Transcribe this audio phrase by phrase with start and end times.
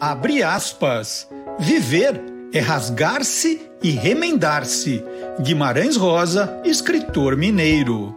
[0.00, 1.28] Abre aspas.
[1.58, 2.20] Viver
[2.52, 5.04] é rasgar-se e remendar-se.
[5.40, 8.16] Guimarães Rosa, escritor mineiro.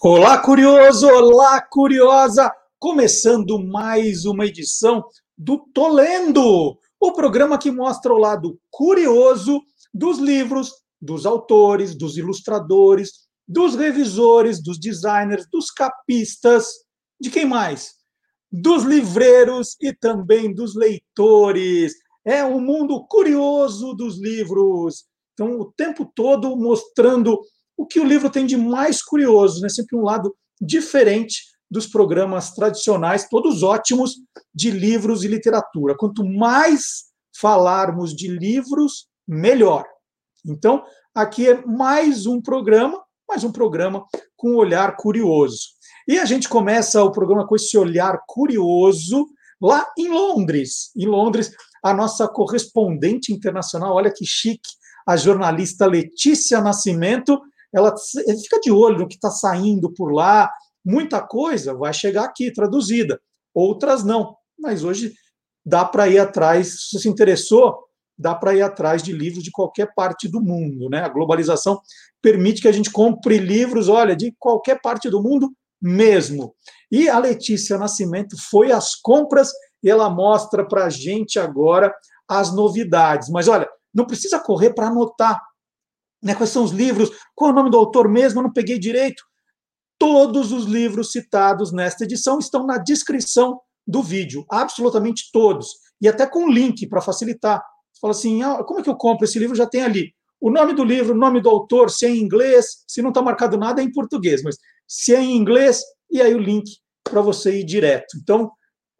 [0.00, 1.08] Olá, curioso!
[1.08, 2.52] Olá, curiosa!
[2.84, 5.02] Começando mais uma edição
[5.38, 9.62] do Tolendo, o programa que mostra o lado curioso
[9.94, 16.66] dos livros, dos autores, dos ilustradores, dos revisores, dos designers, dos capistas,
[17.18, 17.94] de quem mais?
[18.52, 21.94] Dos livreiros e também dos leitores.
[22.22, 25.06] É o um mundo curioso dos livros.
[25.32, 27.40] Então, o tempo todo mostrando
[27.78, 29.70] o que o livro tem de mais curioso, né?
[29.70, 34.14] sempre um lado diferente dos programas tradicionais, todos ótimos,
[34.54, 35.96] de livros e literatura.
[35.96, 39.84] Quanto mais falarmos de livros, melhor.
[40.46, 45.70] Então, aqui é mais um programa, mais um programa com um olhar curioso.
[46.06, 49.26] E a gente começa o programa com esse olhar curioso
[49.60, 50.92] lá em Londres.
[50.96, 51.50] Em Londres,
[51.82, 54.70] a nossa correspondente internacional, olha que chique,
[55.04, 57.40] a jornalista Letícia Nascimento,
[57.74, 57.92] ela
[58.40, 60.48] fica de olho no que está saindo por lá.
[60.84, 63.20] Muita coisa vai chegar aqui traduzida,
[63.54, 64.36] outras não.
[64.58, 65.14] Mas hoje
[65.64, 66.88] dá para ir atrás.
[66.88, 67.84] Se você se interessou,
[68.16, 70.88] dá para ir atrás de livros de qualquer parte do mundo.
[70.88, 71.02] Né?
[71.02, 71.80] A globalização
[72.22, 76.54] permite que a gente compre livros, olha, de qualquer parte do mundo mesmo.
[76.90, 79.50] E a Letícia Nascimento foi às compras
[79.82, 81.94] e ela mostra para a gente agora
[82.28, 83.28] as novidades.
[83.28, 85.40] Mas olha, não precisa correr para anotar
[86.22, 88.78] né, quais são os livros, qual é o nome do autor mesmo, eu não peguei
[88.78, 89.22] direito.
[90.04, 95.66] Todos os livros citados nesta edição estão na descrição do vídeo, absolutamente todos,
[95.98, 97.64] e até com link para facilitar.
[97.90, 99.56] Você fala assim: ah, como é que eu compro esse livro?
[99.56, 102.84] Já tem ali o nome do livro, o nome do autor, se é em inglês,
[102.86, 106.34] se não está marcado nada é em português, mas se é em inglês, e aí
[106.34, 106.70] o link
[107.02, 108.18] para você ir direto.
[108.22, 108.52] Então,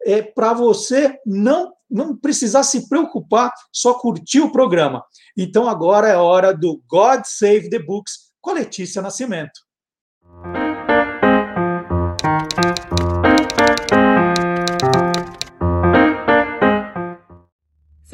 [0.03, 5.05] é para você não não precisar se preocupar, só curtir o programa.
[5.37, 9.64] Então agora é hora do God Save the Books com a Letícia Nascimento.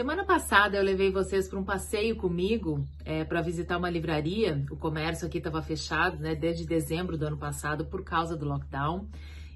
[0.02, 4.66] Semana passada eu levei vocês para um passeio comigo é, para visitar uma livraria.
[4.72, 9.08] O comércio aqui estava fechado né, desde dezembro do ano passado por causa do lockdown.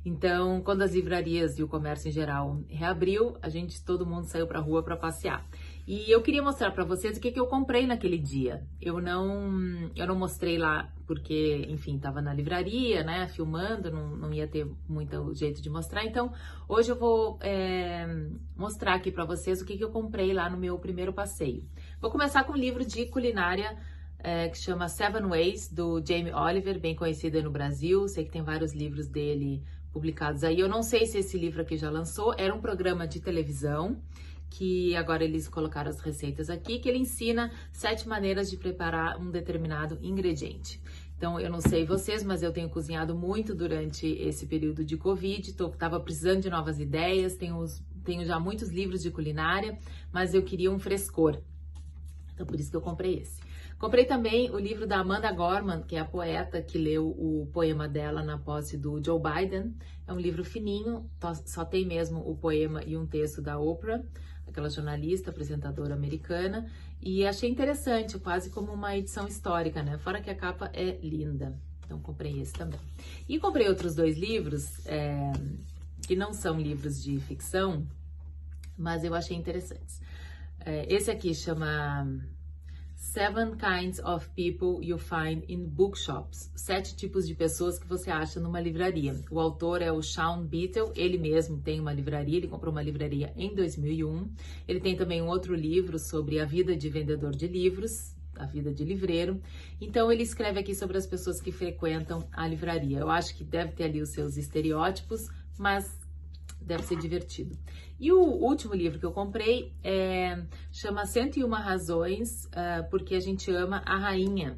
[0.05, 4.45] Então, quando as livrarias e o comércio em geral reabriu, a gente, todo mundo saiu
[4.45, 5.43] para a rua para passear.
[5.87, 8.65] E eu queria mostrar para vocês o que, que eu comprei naquele dia.
[8.81, 14.33] Eu não, eu não mostrei lá porque, enfim, estava na livraria, né, filmando, não, não
[14.33, 16.03] ia ter muito jeito de mostrar.
[16.03, 16.33] Então,
[16.67, 18.07] hoje eu vou é,
[18.57, 21.63] mostrar aqui para vocês o que, que eu comprei lá no meu primeiro passeio.
[22.01, 23.77] Vou começar com um livro de culinária
[24.17, 28.07] é, que chama Seven Ways, do Jamie Oliver, bem conhecido no Brasil.
[28.07, 29.61] Sei que tem vários livros dele
[29.93, 30.59] publicados aí.
[30.59, 34.01] Eu não sei se esse livro aqui já lançou, era um programa de televisão
[34.49, 39.29] que agora eles colocaram as receitas aqui, que ele ensina sete maneiras de preparar um
[39.29, 40.81] determinado ingrediente.
[41.17, 45.53] Então, eu não sei vocês, mas eu tenho cozinhado muito durante esse período de Covid,
[45.53, 47.63] tô, tava precisando de novas ideias, tenho,
[48.03, 49.77] tenho já muitos livros de culinária,
[50.11, 51.41] mas eu queria um frescor.
[52.33, 53.41] Então, por isso que eu comprei esse.
[53.77, 57.87] Comprei também o livro da Amanda Gorman, que é a poeta que leu o poema
[57.87, 59.73] dela na posse do Joe Biden.
[60.07, 61.09] É um livro fininho,
[61.45, 64.01] só tem mesmo o poema e um texto da Oprah,
[64.47, 66.69] aquela jornalista, apresentadora americana,
[67.01, 69.97] e achei interessante, quase como uma edição histórica, né?
[69.97, 71.57] Fora que a capa é linda.
[71.85, 72.79] Então comprei esse também.
[73.29, 75.31] E comprei outros dois livros, é,
[76.07, 77.85] que não são livros de ficção,
[78.77, 80.01] mas eu achei interessantes.
[80.59, 82.07] É, esse aqui chama
[83.13, 86.51] Seven Kinds of People You Find in Bookshops.
[86.55, 89.15] Sete tipos de pessoas que você acha numa livraria.
[89.29, 93.31] O autor é o Sean Beatle, ele mesmo tem uma livraria, ele comprou uma livraria
[93.37, 94.27] em 2001.
[94.67, 98.73] Ele tem também um outro livro sobre a vida de vendedor de livros, a vida
[98.73, 99.39] de livreiro.
[99.79, 102.99] Então ele escreve aqui sobre as pessoas que frequentam a livraria.
[102.99, 106.04] Eu acho que deve ter ali os seus estereótipos, mas
[106.65, 107.57] deve ser divertido.
[107.99, 113.49] E o último livro que eu comprei é, chama 101 Razões uh, porque a gente
[113.51, 114.57] ama a rainha.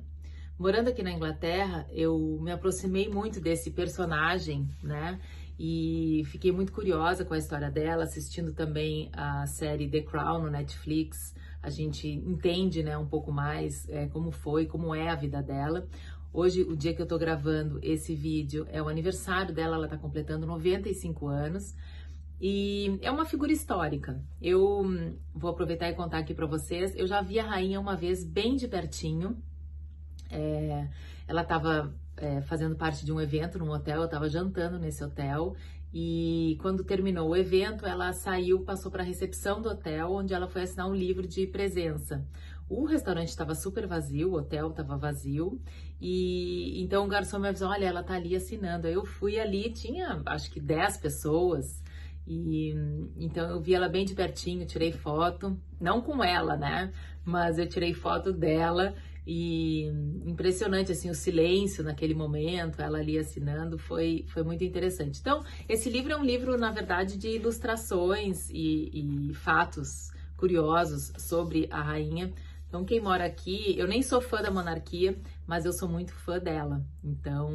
[0.57, 5.19] Morando aqui na Inglaterra, eu me aproximei muito desse personagem, né?
[5.59, 10.50] E fiquei muito curiosa com a história dela, assistindo também a série The Crown no
[10.50, 11.36] Netflix.
[11.62, 15.88] A gente entende, né, um pouco mais é, como foi, como é a vida dela.
[16.33, 19.98] Hoje, o dia que eu tô gravando esse vídeo é o aniversário dela, ela tá
[19.98, 21.75] completando 95 anos.
[22.39, 24.22] E é uma figura histórica.
[24.42, 24.86] Eu
[25.34, 26.95] vou aproveitar e contar aqui para vocês.
[26.95, 29.42] Eu já vi a rainha uma vez bem de pertinho.
[30.30, 30.88] É,
[31.28, 35.56] ela estava é, fazendo parte de um evento num hotel, eu estava jantando nesse hotel.
[35.94, 40.48] E quando terminou o evento, ela saiu, passou para a recepção do hotel, onde ela
[40.48, 42.24] foi assinar um livro de presença.
[42.69, 45.62] O restaurante estava super vazio, o hotel estava vazio,
[46.01, 48.88] e então o garçom me avisou: olha, ela tá ali assinando.
[48.88, 51.81] Aí eu fui ali, tinha acho que 10 pessoas,
[52.27, 52.75] e
[53.18, 56.91] então eu vi ela bem de pertinho, tirei foto, não com ela, né?
[57.24, 58.94] Mas eu tirei foto dela
[59.25, 59.85] e
[60.25, 65.19] impressionante assim o silêncio naquele momento, ela ali assinando, foi, foi muito interessante.
[65.19, 71.68] Então, esse livro é um livro, na verdade, de ilustrações e, e fatos curiosos sobre
[71.69, 72.31] a rainha.
[72.68, 76.39] Então, quem mora aqui, eu nem sou fã da monarquia, mas eu sou muito fã
[76.39, 76.85] dela.
[77.03, 77.51] Então,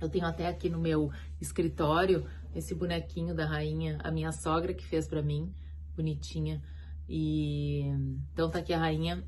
[0.00, 2.24] eu tenho até aqui no meu escritório
[2.54, 5.52] esse bonequinho da rainha, a minha sogra que fez para mim,
[5.96, 6.62] bonitinha.
[7.08, 7.82] E
[8.32, 9.24] então tá aqui a rainha.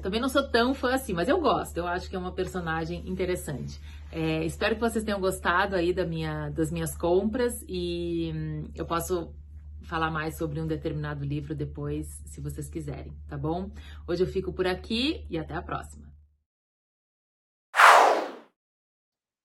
[0.00, 1.76] Também não sou tão fã assim, mas eu gosto.
[1.76, 3.80] Eu acho que é uma personagem interessante.
[4.10, 8.84] É, espero que vocês tenham gostado aí da minha, das minhas compras e hum, eu
[8.84, 9.34] posso
[9.82, 13.70] falar mais sobre um determinado livro depois, se vocês quiserem, tá bom?
[14.06, 16.11] Hoje eu fico por aqui e até a próxima.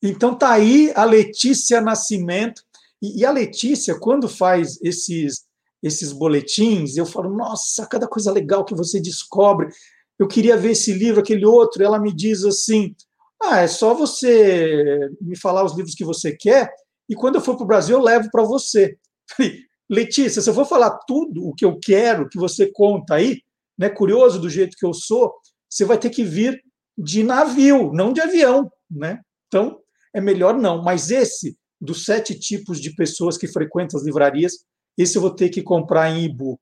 [0.09, 2.63] Então tá aí a Letícia Nascimento.
[3.01, 5.45] E, a Letícia, quando faz esses,
[5.83, 9.67] esses boletins, eu falo, nossa, cada coisa legal que você descobre.
[10.17, 11.83] Eu queria ver esse livro, aquele outro.
[11.83, 12.95] Ela me diz assim:
[13.41, 16.71] ah, é só você me falar os livros que você quer,
[17.07, 18.97] e quando eu for para o Brasil, eu levo para você.
[19.89, 23.41] Letícia, se eu for falar tudo o que eu quero, que você conta aí,
[23.77, 25.33] né, curioso do jeito que eu sou,
[25.69, 26.61] você vai ter que vir
[26.97, 29.21] de navio, não de avião, né?
[29.47, 29.79] Então,
[30.17, 30.83] é melhor não.
[30.83, 34.65] Mas esse, dos sete tipos de pessoas que frequentam as livrarias,
[34.97, 36.59] esse eu vou ter que comprar em e-book.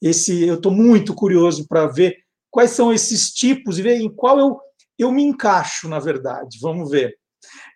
[0.00, 2.16] Esse eu estou muito curioso para ver
[2.50, 4.60] quais são esses tipos e ver em qual eu,
[4.98, 6.58] eu me encaixo, na verdade.
[6.60, 7.16] Vamos ver.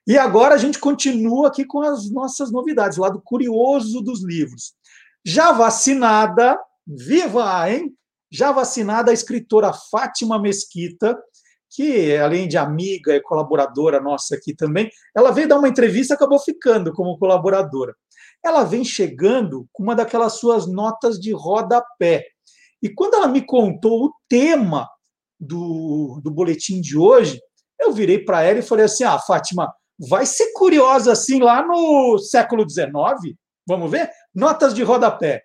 [0.07, 4.75] E agora a gente continua aqui com as nossas novidades, o lado curioso dos livros.
[5.25, 7.93] Já vacinada, viva, hein?
[8.31, 11.19] Já vacinada a escritora Fátima Mesquita,
[11.77, 16.17] que além de amiga e colaboradora nossa aqui também, ela veio dar uma entrevista e
[16.17, 17.95] acabou ficando como colaboradora.
[18.43, 22.25] Ela vem chegando com uma daquelas suas notas de rodapé.
[22.83, 24.89] E quando ela me contou o tema
[25.39, 27.39] do, do boletim de hoje,
[27.79, 29.71] eu virei para ela e falei assim: Ah, Fátima,
[30.09, 32.91] vai ser curiosa assim lá no século XIX?
[33.69, 34.09] Vamos ver?
[34.35, 35.43] Notas de rodapé.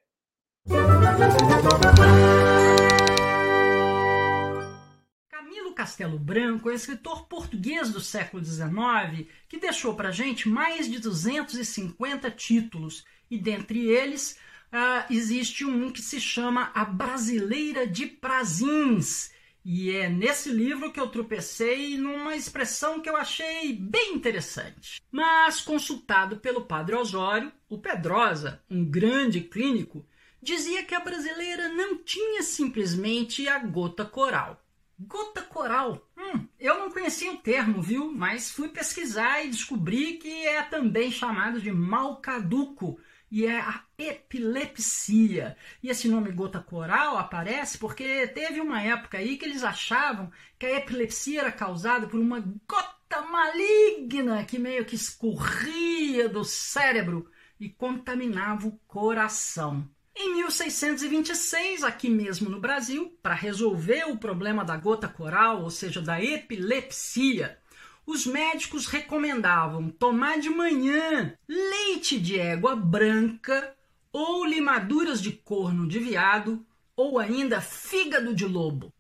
[5.82, 12.30] Castelo Branco é escritor português do século XIX que deixou para gente mais de 250
[12.30, 14.38] títulos e dentre eles
[14.72, 19.32] uh, existe um que se chama A Brasileira de Prazins.
[19.66, 25.02] E é nesse livro que eu tropecei numa expressão que eu achei bem interessante.
[25.12, 30.06] Mas, consultado pelo padre Osório, o Pedrosa, um grande clínico,
[30.40, 34.61] dizia que a brasileira não tinha simplesmente a gota coral.
[35.08, 36.08] Gota coral.
[36.18, 38.12] Hum, eu não conhecia o termo, viu?
[38.12, 43.00] Mas fui pesquisar e descobri que é também chamado de mal caduco
[43.32, 45.58] e é a epilepsia.
[45.82, 50.66] E esse nome gota coral aparece porque teve uma época aí que eles achavam que
[50.66, 57.70] a epilepsia era causada por uma gota maligna que meio que escorria do cérebro e
[57.70, 59.90] contaminava o coração.
[60.24, 66.00] Em 1626, aqui mesmo no Brasil, para resolver o problema da gota coral, ou seja,
[66.00, 67.58] da epilepsia,
[68.06, 73.76] os médicos recomendavam tomar de manhã leite de égua branca
[74.14, 76.64] ou limaduras de corno de veado
[76.96, 78.94] ou ainda fígado de lobo.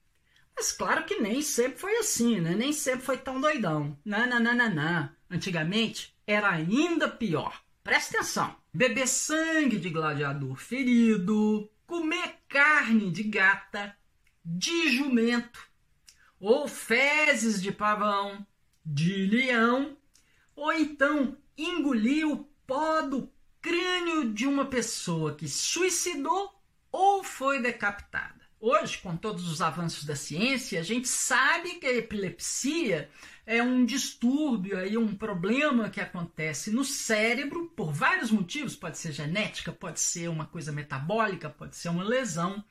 [0.55, 2.55] Mas claro que nem sempre foi assim, né?
[2.55, 3.95] Nem sempre foi tão doidão.
[4.03, 5.09] Não.
[5.29, 7.61] Antigamente era ainda pior.
[7.83, 8.60] Presta atenção.
[8.73, 13.95] Beber sangue de gladiador ferido, comer carne de gata,
[14.45, 15.67] de jumento,
[16.39, 18.45] ou fezes de pavão,
[18.85, 19.97] de leão,
[20.55, 23.29] ou então engolir o pó do
[23.61, 26.57] crânio de uma pessoa que suicidou
[26.91, 28.41] ou foi decapitada.
[28.57, 33.09] Hoje, com todos os avanços da ciência, a gente sabe que a epilepsia
[33.45, 38.75] é um distúrbio, aí, um problema que acontece no cérebro por vários motivos.
[38.75, 42.63] Pode ser genética, pode ser uma coisa metabólica, pode ser uma lesão.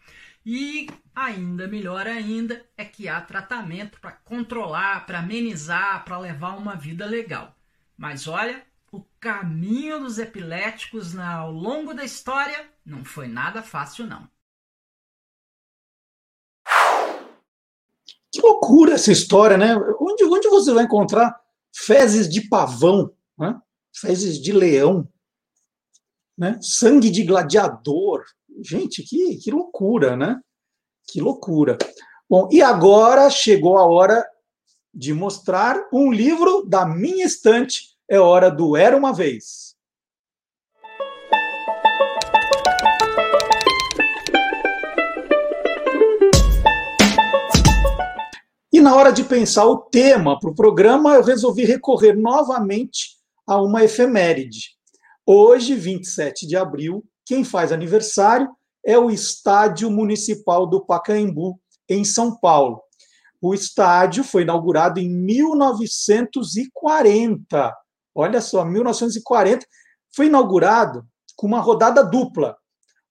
[0.45, 6.75] E ainda melhor ainda é que há tratamento para controlar, para amenizar, para levar uma
[6.75, 7.55] vida legal.
[7.97, 14.29] Mas olha, o caminho dos epiléticos ao longo da história não foi nada fácil, não.
[18.33, 19.75] Que loucura essa história, né?
[20.01, 21.39] Onde, onde você vai encontrar
[21.75, 23.61] fezes de pavão, né?
[23.95, 25.09] fezes de leão,
[26.39, 26.59] né?
[26.63, 28.25] sangue de gladiador?
[28.63, 30.41] Gente, que, que loucura, né?
[31.09, 31.77] Que loucura.
[32.29, 34.25] Bom, e agora chegou a hora
[34.95, 37.97] de mostrar um livro da minha estante.
[38.09, 39.77] É hora do Era uma Vez.
[48.81, 53.11] E na hora de pensar o tema para o programa, eu resolvi recorrer novamente
[53.47, 54.71] a uma efeméride.
[55.27, 58.49] Hoje, 27 de abril, quem faz aniversário
[58.83, 61.61] é o Estádio Municipal do Pacaembu,
[61.91, 62.81] em São Paulo.
[63.39, 67.77] O estádio foi inaugurado em 1940.
[68.15, 69.67] Olha só, 1940
[70.11, 71.07] foi inaugurado
[71.37, 72.57] com uma rodada dupla.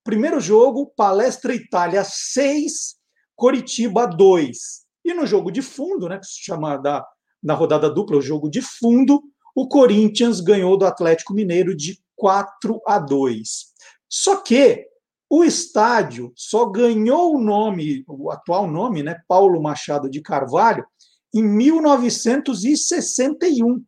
[0.04, 2.96] Primeiro jogo, Palestra Itália 6,
[3.36, 4.89] Coritiba 2.
[5.10, 7.04] E no jogo de fundo, né, que se chama da,
[7.42, 9.24] na rodada dupla, o jogo de fundo,
[9.56, 13.74] o Corinthians ganhou do Atlético Mineiro de 4 a 2.
[14.08, 14.86] Só que
[15.28, 20.86] o estádio só ganhou o nome, o atual nome, né, Paulo Machado de Carvalho,
[21.34, 23.84] em 1961.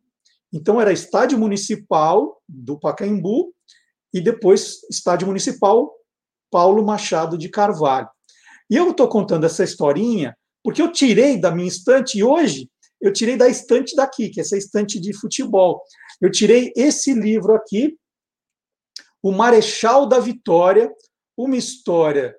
[0.52, 3.54] Então era Estádio Municipal do Pacaembu
[4.12, 5.88] e depois Estádio Municipal
[6.50, 8.08] Paulo Machado de Carvalho.
[8.68, 13.12] E eu estou contando essa historinha porque eu tirei da minha estante e hoje eu
[13.12, 15.82] tirei da estante daqui, que é essa estante de futebol.
[16.20, 17.98] Eu tirei esse livro aqui,
[19.20, 20.90] O Marechal da Vitória,
[21.36, 22.36] uma história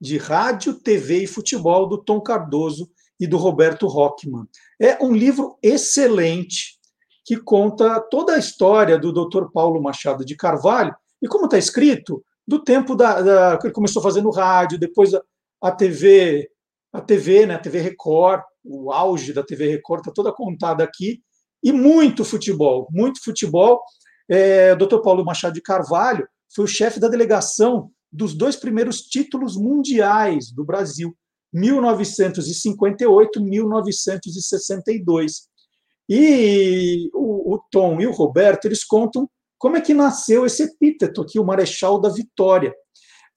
[0.00, 2.88] de rádio, TV e futebol do Tom Cardoso
[3.18, 4.46] e do Roberto Rockman.
[4.80, 6.78] É um livro excelente
[7.24, 9.46] que conta toda a história do Dr.
[9.52, 14.02] Paulo Machado de Carvalho e como está escrito do tempo da, da, que ele começou
[14.22, 15.22] no rádio, depois a,
[15.62, 16.50] a TV,
[16.94, 21.20] a TV, né, a TV Record, o auge da TV Record está toda contada aqui
[21.60, 23.82] e muito futebol, muito futebol.
[24.28, 25.00] É, Dr.
[25.02, 26.24] Paulo Machado de Carvalho
[26.54, 31.16] foi o chefe da delegação dos dois primeiros títulos mundiais do Brasil,
[31.52, 35.48] 1958 1962.
[36.08, 41.22] E o, o, Tom e o Roberto eles contam como é que nasceu esse epíteto
[41.22, 42.72] aqui, o Marechal da Vitória.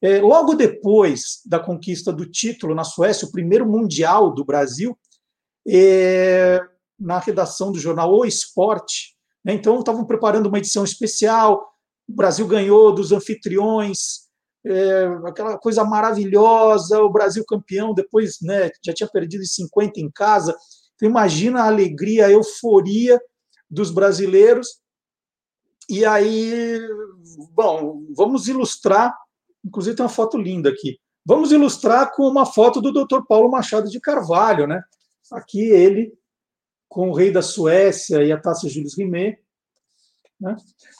[0.01, 4.97] É, logo depois da conquista do título na Suécia, o primeiro mundial do Brasil,
[5.67, 6.59] é,
[6.99, 11.67] na redação do jornal O Esporte, né, então estavam preparando uma edição especial.
[12.07, 14.27] O Brasil ganhou dos anfitriões
[14.69, 20.55] é, aquela coisa maravilhosa, o Brasil campeão, depois né, já tinha perdido 50 em casa.
[20.95, 23.19] Então, imagina a alegria, a euforia
[23.69, 24.79] dos brasileiros.
[25.89, 26.79] E aí,
[27.53, 29.15] bom, vamos ilustrar,
[29.67, 30.97] inclusive tem uma foto linda aqui.
[31.25, 33.21] Vamos ilustrar com uma foto do Dr.
[33.27, 34.81] Paulo Machado de Carvalho, né?
[35.31, 36.13] Aqui ele
[36.87, 39.37] com o rei da Suécia e a Taça Jules Rimet.
[40.39, 40.55] Né?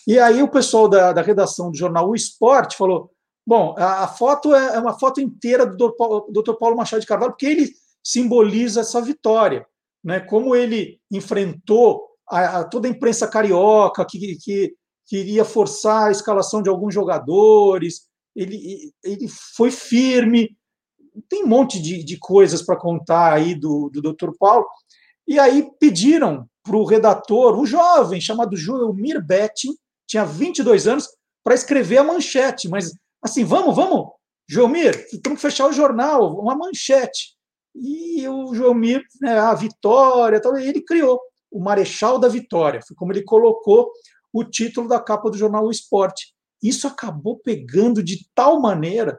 [0.06, 3.10] E aí o pessoal da, da redação do jornal O Esporte falou:
[3.46, 5.96] Bom, a, a foto é, é uma foto inteira do
[6.30, 6.54] Dr.
[6.60, 7.72] Paulo Machado de Carvalho, porque ele
[8.04, 9.66] simboliza essa vitória,
[10.04, 10.20] né?
[10.20, 16.62] Como ele enfrentou a, a toda a imprensa carioca que, que queria forçar a escalação
[16.62, 18.08] de alguns jogadores,
[18.38, 20.56] ele, ele foi firme.
[21.28, 24.30] Tem um monte de, de coisas para contar aí do, do Dr.
[24.40, 24.66] Paulo.
[25.28, 29.76] E aí pediram para o redator, um jovem chamado Joelmir Betting,
[30.06, 31.08] tinha 22 anos,
[31.44, 32.92] para escrever a manchete, mas
[33.22, 34.10] assim, vamos, vamos,
[34.48, 37.36] Joelmir, temos que fechar o jornal, uma manchete.
[37.76, 41.20] E o Joelmir, né, a Vitória, tal, ele criou
[41.52, 43.92] o Marechal da Vitória, foi como ele colocou
[44.34, 46.34] o título da capa do jornal O Esporte.
[46.62, 49.18] Isso acabou pegando de tal maneira.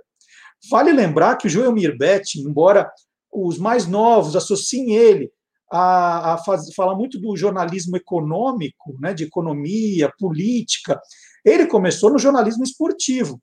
[0.70, 2.90] Vale lembrar que o Joelmir Betting, embora
[3.32, 5.30] os mais novos associem ele
[5.70, 11.00] a, a faz, falar muito do jornalismo econômico, né, de economia, política,
[11.44, 13.40] ele começou no jornalismo esportivo.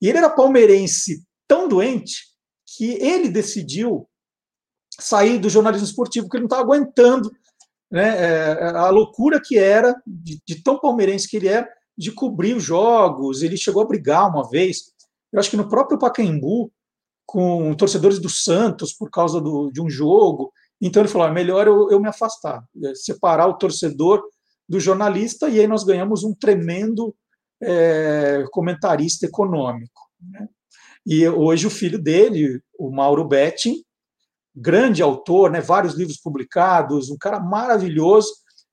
[0.00, 2.28] E ele era palmeirense tão doente
[2.76, 4.08] que ele decidiu
[5.00, 7.30] sair do jornalismo esportivo, porque ele não estava aguentando
[7.90, 12.54] né, é, a loucura que era, de, de, tão palmeirense que ele era, de cobrir
[12.54, 13.42] os jogos.
[13.42, 14.92] Ele chegou a brigar uma vez,
[15.32, 16.70] eu acho que no próprio Pacaembu,
[17.26, 20.52] com torcedores do Santos por causa do, de um jogo.
[20.80, 24.22] Então ele falou: é melhor eu, eu me afastar, é, separar o torcedor
[24.68, 27.14] do jornalista, e aí nós ganhamos um tremendo
[27.60, 30.08] é, comentarista econômico.
[30.20, 30.48] Né?
[31.04, 33.82] E hoje o filho dele, o Mauro Betting,
[34.54, 38.30] grande autor, né, vários livros publicados, um cara maravilhoso,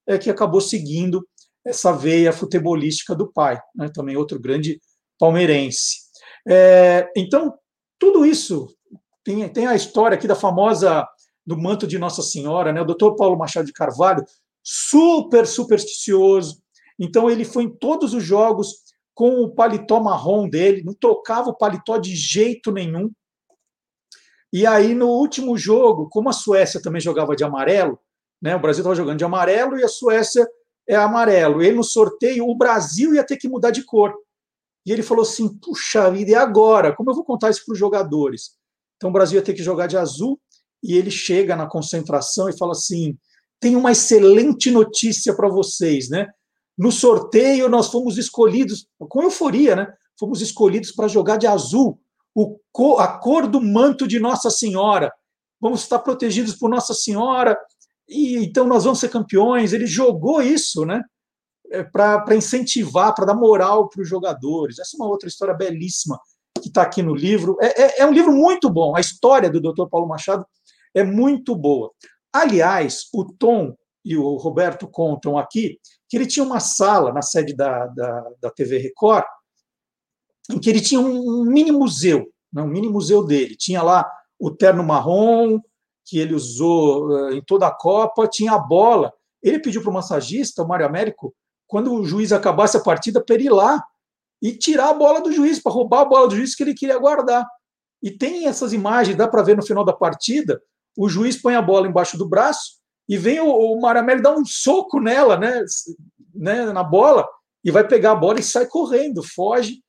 [0.08, 1.26] é que acabou seguindo
[1.66, 3.90] essa veia futebolística do pai, né?
[3.90, 4.80] também outro grande
[5.20, 6.06] palmeirense.
[6.48, 7.58] É, então,
[7.98, 8.68] tudo isso
[9.24, 11.08] tem, tem a história aqui da famosa
[11.46, 12.82] do manto de Nossa Senhora, né?
[12.82, 14.24] O doutor Paulo Machado de Carvalho,
[14.64, 16.62] super supersticioso.
[17.00, 21.58] Então, ele foi em todos os jogos com o paletó marrom dele, não trocava o
[21.58, 23.12] paletó de jeito nenhum.
[24.52, 28.00] E aí, no último jogo, como a Suécia também jogava de amarelo,
[28.42, 28.56] né?
[28.56, 30.48] O Brasil estava jogando de amarelo e a Suécia
[30.88, 31.62] é amarelo.
[31.62, 34.14] Ele no sorteio, o Brasil ia ter que mudar de cor.
[34.86, 36.96] E ele falou assim: puxa vida, e agora?
[36.96, 38.52] Como eu vou contar isso para os jogadores?
[38.98, 40.40] Então o Brasil ia ter que jogar de azul.
[40.84, 43.18] E ele chega na concentração e fala assim:
[43.60, 46.28] tem uma excelente notícia para vocês, né?
[46.78, 49.94] No sorteio nós fomos escolhidos, com euforia, né?
[50.20, 52.00] Fomos escolhidos para jogar de azul,
[52.34, 52.60] o,
[53.00, 55.12] a cor do manto de Nossa Senhora.
[55.60, 57.58] Vamos estar protegidos por Nossa Senhora
[58.08, 59.74] e então nós vamos ser campeões.
[59.74, 61.02] Ele jogou isso, né?
[61.72, 64.80] É, para incentivar, para dar moral para os jogadores.
[64.80, 66.20] Essa é uma outra história belíssima
[66.62, 67.58] que está aqui no livro.
[67.60, 68.96] É, é, é, um livro muito bom.
[68.96, 69.88] A história do Dr.
[69.90, 70.46] Paulo Machado
[70.94, 71.92] é muito boa.
[72.32, 77.56] Aliás, o Tom e o Roberto contam aqui que ele tinha uma sala na sede
[77.56, 79.26] da, da, da TV Record
[80.52, 83.56] em que ele tinha um mini museu, né, um mini museu dele.
[83.56, 84.08] Tinha lá
[84.40, 85.60] o terno marrom,
[86.06, 89.12] que ele usou eh, em toda a Copa, tinha a bola.
[89.42, 91.34] Ele pediu para o massagista, o Mário Américo,
[91.68, 93.84] quando o juiz acabasse a partida, para ir lá
[94.42, 96.98] e tirar a bola do juiz, para roubar a bola do juiz que ele queria
[97.00, 97.48] guardar.
[98.02, 100.62] E tem essas imagens, dá para ver no final da partida,
[100.98, 102.78] o juiz põe a bola embaixo do braço
[103.10, 105.64] e vem o, o Mário Américo dar um soco nela, né,
[106.34, 107.28] né, na bola,
[107.64, 109.84] e vai pegar a bola e sai correndo, foge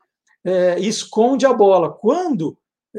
[0.44, 1.92] é, e esconde a bola.
[1.92, 2.56] Quando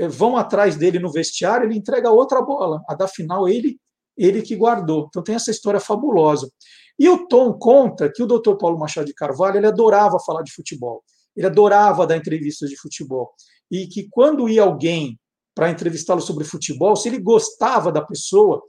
[0.09, 2.81] vão atrás dele no vestiário, ele entrega outra bola.
[2.87, 3.79] A da final, ele,
[4.17, 5.07] ele que guardou.
[5.07, 6.49] Então tem essa história fabulosa.
[6.99, 10.51] E o Tom conta que o doutor Paulo Machado de Carvalho ele adorava falar de
[10.51, 11.03] futebol.
[11.35, 13.31] Ele adorava dar entrevistas de futebol.
[13.71, 15.19] E que quando ia alguém
[15.55, 18.61] para entrevistá-lo sobre futebol, se ele gostava da pessoa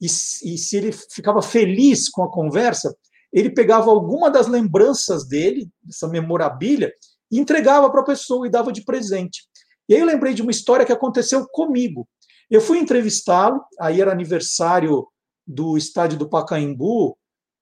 [0.00, 2.94] e, e se ele ficava feliz com a conversa,
[3.32, 6.92] ele pegava alguma das lembranças dele, dessa memorabilia,
[7.30, 9.42] e entregava para a pessoa e dava de presente.
[9.88, 12.08] E aí eu lembrei de uma história que aconteceu comigo.
[12.50, 15.06] Eu fui entrevistá-lo, aí era aniversário
[15.46, 17.16] do estádio do Pacaembu,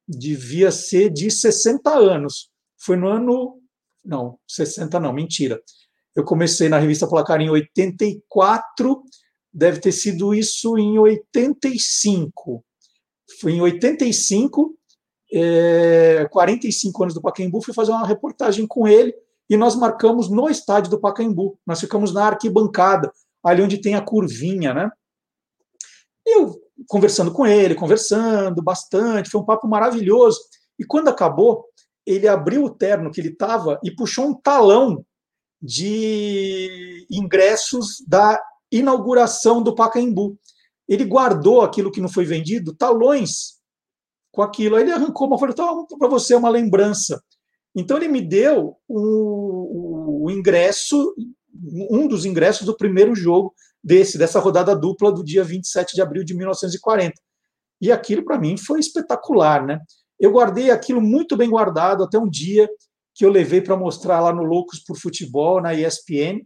[0.06, 2.50] devia ser de 60 anos.
[2.78, 3.60] Foi no ano.
[4.04, 5.60] Não, 60 não, mentira.
[6.14, 9.02] Eu comecei na revista Placar em 84,
[9.52, 12.64] deve ter sido isso em 85.
[13.40, 14.76] Foi em 85,
[15.32, 19.14] é, 45 anos do Pacaembu, fui fazer uma reportagem com ele
[19.52, 21.58] e nós marcamos no estádio do Pacaembu.
[21.66, 23.12] Nós ficamos na arquibancada,
[23.44, 24.90] ali onde tem a curvinha, né?
[26.26, 30.40] Eu conversando com ele, conversando bastante, foi um papo maravilhoso.
[30.78, 31.66] E quando acabou,
[32.06, 35.04] ele abriu o terno que ele estava e puxou um talão
[35.60, 40.38] de ingressos da inauguração do Pacaembu.
[40.88, 43.60] Ele guardou aquilo que não foi vendido, talões
[44.32, 44.76] com aquilo.
[44.76, 47.22] Aí ele arrancou uma folha, então, para você é uma lembrança.
[47.74, 51.14] Então ele me deu o, o, ingresso,
[51.90, 56.24] um dos ingressos do primeiro jogo desse, dessa rodada dupla do dia 27 de abril
[56.24, 57.14] de 1940.
[57.80, 59.80] E aquilo para mim foi espetacular, né?
[60.20, 62.68] Eu guardei aquilo muito bem guardado até um dia
[63.14, 66.40] que eu levei para mostrar lá no Loucos por Futebol, na ESPN.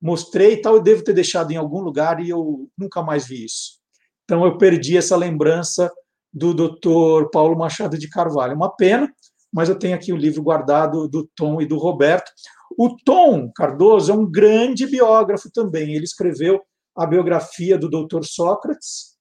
[0.00, 3.44] Mostrei e tal, eu devo ter deixado em algum lugar e eu nunca mais vi
[3.44, 3.82] isso.
[4.24, 5.92] Então eu perdi essa lembrança
[6.32, 7.28] do Dr.
[7.30, 8.56] Paulo Machado de Carvalho.
[8.56, 9.12] Uma pena,
[9.52, 12.30] mas eu tenho aqui o livro guardado do Tom e do Roberto.
[12.78, 15.94] O Tom Cardoso é um grande biógrafo também.
[15.94, 16.60] Ele escreveu
[16.96, 18.22] a biografia do Dr.
[18.24, 19.16] Sócrates,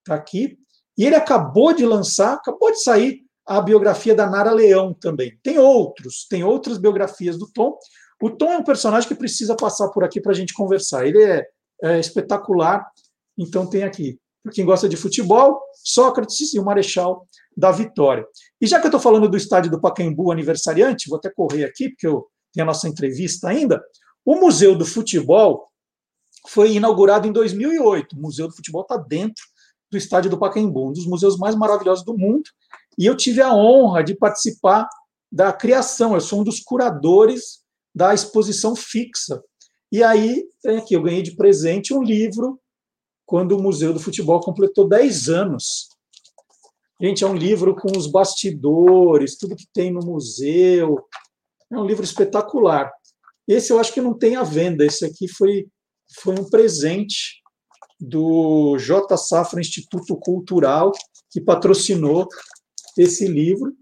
[0.00, 0.58] está aqui,
[0.96, 5.38] e ele acabou de lançar, acabou de sair a biografia da Nara Leão também.
[5.42, 7.78] Tem outros, tem outras biografias do Tom.
[8.22, 11.06] O Tom é um personagem que precisa passar por aqui para a gente conversar.
[11.06, 11.46] Ele é,
[11.82, 12.86] é espetacular,
[13.38, 14.18] então tem aqui.
[14.42, 17.26] Para quem gosta de futebol, Sócrates e o Marechal
[17.58, 18.24] da Vitória.
[18.60, 21.88] E já que eu estou falando do estádio do Pacaembu aniversariante, vou até correr aqui,
[21.88, 23.82] porque eu tenho a nossa entrevista ainda.
[24.24, 25.66] O Museu do Futebol
[26.46, 28.14] foi inaugurado em 2008.
[28.14, 29.42] O Museu do Futebol está dentro
[29.90, 32.44] do estádio do Pacaembu, um dos museus mais maravilhosos do mundo.
[32.96, 34.88] E eu tive a honra de participar
[35.32, 36.14] da criação.
[36.14, 39.42] Eu sou um dos curadores da exposição fixa.
[39.90, 42.60] E aí, tem aqui, eu ganhei de presente um livro
[43.26, 45.88] quando o Museu do Futebol completou 10 anos.
[47.00, 50.98] Gente, é um livro com os bastidores, tudo que tem no museu.
[51.70, 52.92] É um livro espetacular.
[53.46, 54.84] Esse eu acho que não tem à venda.
[54.84, 55.68] Esse aqui foi,
[56.20, 57.40] foi um presente
[58.00, 59.16] do J.
[59.16, 60.92] Safra Instituto Cultural,
[61.30, 62.28] que patrocinou
[62.96, 63.76] esse livro.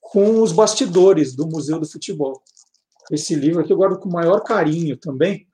[0.00, 2.42] com os bastidores do Museu do Futebol.
[3.12, 5.46] Esse livro aqui eu guardo com o maior carinho também.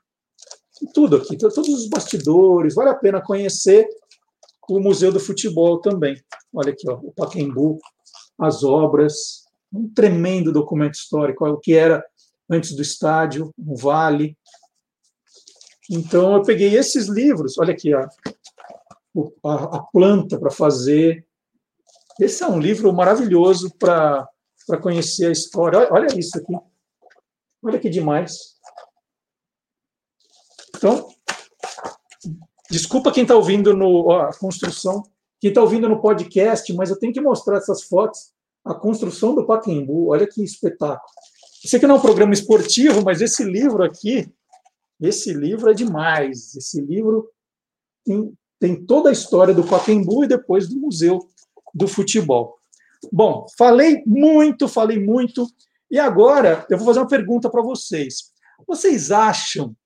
[0.94, 3.86] Tudo aqui, todos os bastidores, vale a pena conhecer
[4.68, 6.20] o Museu do Futebol também.
[6.52, 7.78] Olha aqui, ó, o Paquembu,
[8.38, 12.04] as obras, um tremendo documento histórico, o que era
[12.48, 14.36] antes do estádio, o vale.
[15.90, 18.06] Então eu peguei esses livros, olha aqui, ó,
[19.44, 21.26] a, a planta para fazer.
[22.20, 24.28] Esse é um livro maravilhoso para
[24.82, 25.78] conhecer a história.
[25.78, 26.52] Olha, olha isso aqui.
[27.62, 28.56] Olha que demais.
[30.76, 31.08] Então,
[32.70, 35.02] desculpa quem está ouvindo no ó, a construção,
[35.40, 38.32] quem está ouvindo no podcast, mas eu tenho que mostrar essas fotos.
[38.64, 41.08] A construção do Paquembu, olha que espetáculo.
[41.62, 44.28] Eu sei que não é um programa esportivo, mas esse livro aqui,
[45.00, 46.54] esse livro é demais.
[46.54, 47.30] Esse livro
[48.04, 51.28] tem, tem toda a história do Pacaembu e depois do Museu
[51.74, 52.56] do Futebol.
[53.12, 55.46] Bom, falei muito, falei muito,
[55.90, 58.32] e agora eu vou fazer uma pergunta para vocês.
[58.66, 59.76] Vocês acham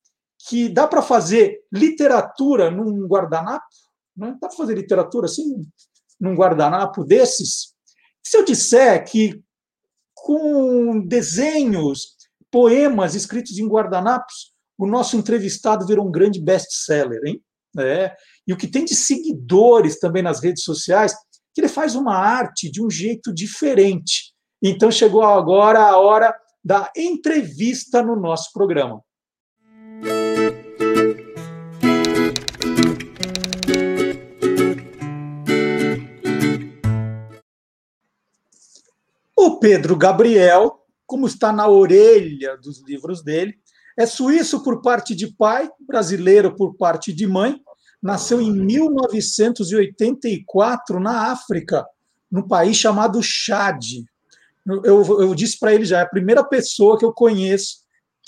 [0.48, 3.66] que dá para fazer literatura num guardanapo?
[4.16, 4.36] Né?
[4.40, 5.62] Dá para fazer literatura assim,
[6.18, 7.74] num guardanapo desses?
[8.22, 9.42] Se eu disser que
[10.14, 12.16] com desenhos,
[12.50, 17.42] poemas escritos em guardanapos, o nosso entrevistado virou um grande best-seller, hein?
[17.78, 18.14] É.
[18.46, 21.14] E o que tem de seguidores também nas redes sociais,
[21.54, 24.34] que ele faz uma arte de um jeito diferente.
[24.62, 29.02] Então chegou agora a hora da entrevista no nosso programa.
[39.36, 43.58] O Pedro Gabriel, como está na orelha dos livros dele,
[43.98, 47.60] é suíço por parte de pai, brasileiro por parte de mãe,
[48.02, 51.84] nasceu em 1984 na África,
[52.30, 53.84] num país chamado Chad.
[54.84, 57.79] Eu, eu disse para ele já, é a primeira pessoa que eu conheço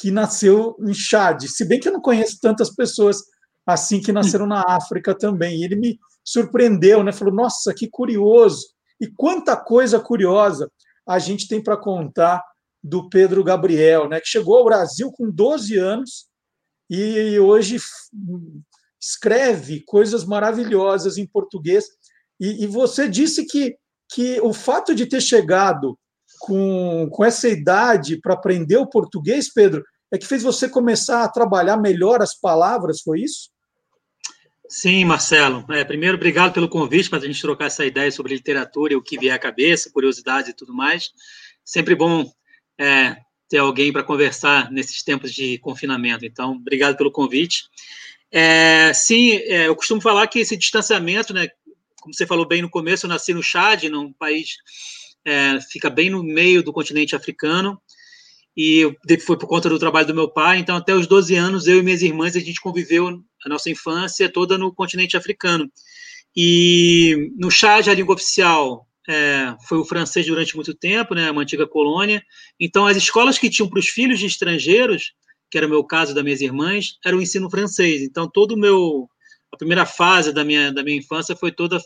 [0.03, 3.19] que nasceu em Chad, se bem que eu não conheço tantas pessoas
[3.65, 5.61] assim que nasceram na África também.
[5.61, 7.13] E ele me surpreendeu, né?
[7.13, 8.67] Falou: "Nossa, que curioso!
[9.01, 10.69] E quanta coisa curiosa
[11.07, 12.43] a gente tem para contar
[12.83, 16.27] do Pedro Gabriel, né, que chegou ao Brasil com 12 anos
[16.91, 17.79] e hoje
[19.01, 21.85] escreve coisas maravilhosas em português.
[22.41, 23.77] E, e, você disse que,
[24.13, 25.97] que o fato de ter chegado
[26.41, 31.29] com, com essa idade para aprender o português, Pedro, é que fez você começar a
[31.29, 33.51] trabalhar melhor as palavras, foi isso?
[34.69, 35.65] Sim, Marcelo.
[35.71, 39.03] É, primeiro, obrigado pelo convite para a gente trocar essa ideia sobre literatura e o
[39.03, 41.11] que vier à cabeça, curiosidade e tudo mais.
[41.65, 42.31] Sempre bom
[42.79, 43.17] é,
[43.49, 46.25] ter alguém para conversar nesses tempos de confinamento.
[46.25, 47.65] Então, obrigado pelo convite.
[48.31, 51.49] É, sim, é, eu costumo falar que esse distanciamento, né,
[52.01, 54.57] como você falou bem no começo, eu nasci no Chad, num país
[55.25, 57.81] é, fica bem no meio do continente africano,
[58.57, 61.79] e foi por conta do trabalho do meu pai, então até os 12 anos, eu
[61.79, 65.71] e minhas irmãs, a gente conviveu a nossa infância toda no continente africano.
[66.37, 71.43] E no Chad, a língua oficial é, foi o francês durante muito tempo, né, uma
[71.43, 72.23] antiga colônia.
[72.61, 75.13] Então, as escolas que tinham para os filhos de estrangeiros,
[75.51, 78.03] que era o meu caso das minhas irmãs, era o ensino francês.
[78.03, 79.09] Então, todo o meu
[79.53, 81.79] a primeira fase da minha da minha infância foi toda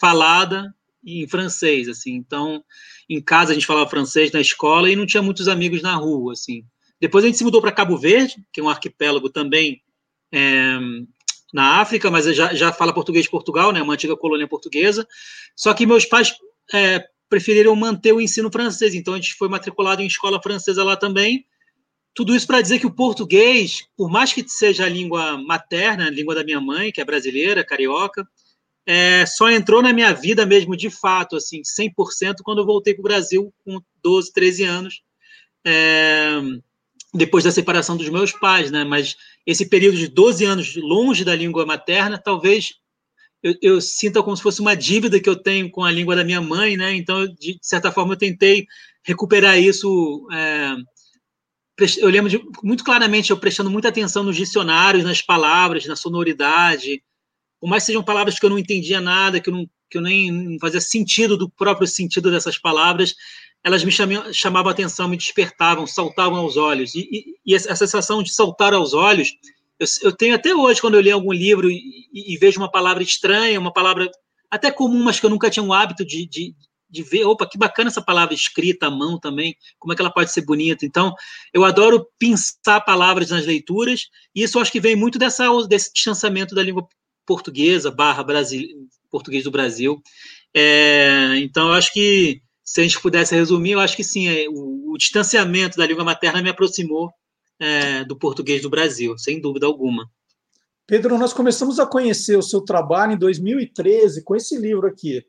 [0.00, 2.12] falada em francês, assim.
[2.14, 2.62] Então,
[3.08, 6.32] em casa a gente falava francês na escola e não tinha muitos amigos na rua,
[6.32, 6.64] assim.
[7.00, 9.82] Depois a gente se mudou para Cabo Verde, que é um arquipélago também
[10.32, 10.78] é,
[11.52, 15.06] na África, mas já, já fala português de Portugal, né, uma antiga colônia portuguesa.
[15.56, 16.32] Só que meus pais
[16.72, 20.96] é, preferiram manter o ensino francês, então a gente foi matriculado em escola francesa lá
[20.96, 21.44] também.
[22.14, 26.10] Tudo isso para dizer que o português, por mais que seja a língua materna, a
[26.10, 28.26] língua da minha mãe, que é brasileira, carioca,
[28.86, 33.00] é, só entrou na minha vida mesmo, de fato, assim, 100%, quando eu voltei para
[33.00, 35.02] o Brasil com 12, 13 anos,
[35.64, 36.40] é,
[37.14, 38.84] depois da separação dos meus pais, né?
[38.84, 39.16] Mas
[39.46, 42.74] esse período de 12 anos longe da língua materna, talvez
[43.42, 46.24] eu, eu, sinta como se fosse uma dívida que eu tenho com a língua da
[46.24, 46.94] minha mãe, né?
[46.94, 48.66] Então, de certa forma, eu tentei
[49.04, 50.26] recuperar isso.
[50.32, 50.76] É,
[51.98, 57.02] eu lembro de, muito claramente eu prestando muita atenção nos dicionários, nas palavras, na sonoridade,
[57.62, 60.02] por mais que sejam palavras que eu não entendia nada, que eu, não, que eu
[60.02, 63.14] nem fazia sentido do próprio sentido dessas palavras,
[63.62, 66.92] elas me chamavam, chamavam a atenção, me despertavam, saltavam aos olhos.
[66.96, 69.32] E, e, e essa sensação de saltar aos olhos,
[69.78, 73.00] eu, eu, tenho até hoje, quando eu leio algum livro e, e, vejo uma palavra
[73.00, 74.10] estranha, uma palavra
[74.50, 76.56] até comum, mas que eu nunca tinha o hábito de, de,
[76.90, 80.12] de ver, opa, que bacana essa palavra escrita à mão também, como é que ela
[80.12, 80.84] pode ser bonita.
[80.84, 81.14] Então,
[81.54, 86.56] eu adoro pensar palavras nas leituras, e isso acho que vem muito dessa, desse distanciamento
[86.56, 86.88] da língua
[87.32, 88.68] portuguesa barra Brasil,
[89.10, 90.02] português do Brasil.
[90.54, 94.46] É, então, eu acho que se a gente pudesse resumir, eu acho que sim, é,
[94.50, 97.10] o, o distanciamento da língua materna me aproximou
[97.58, 100.06] é, do português do Brasil, sem dúvida alguma.
[100.86, 105.24] Pedro, nós começamos a conhecer o seu trabalho em 2013 com esse livro aqui.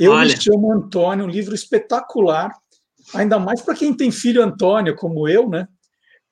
[0.00, 0.34] Eu Olha.
[0.34, 2.50] me chamo Antônio, um livro espetacular,
[3.14, 5.68] ainda mais para quem tem filho Antônio, como eu, né?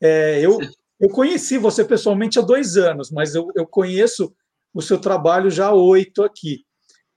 [0.03, 0.59] É, eu,
[0.99, 4.35] eu conheci você pessoalmente há dois anos, mas eu, eu conheço
[4.75, 6.65] o seu trabalho já há oito aqui.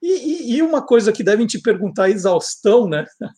[0.02, 3.06] E, e, e, uma coisa que devem te perguntar, exaustão, né?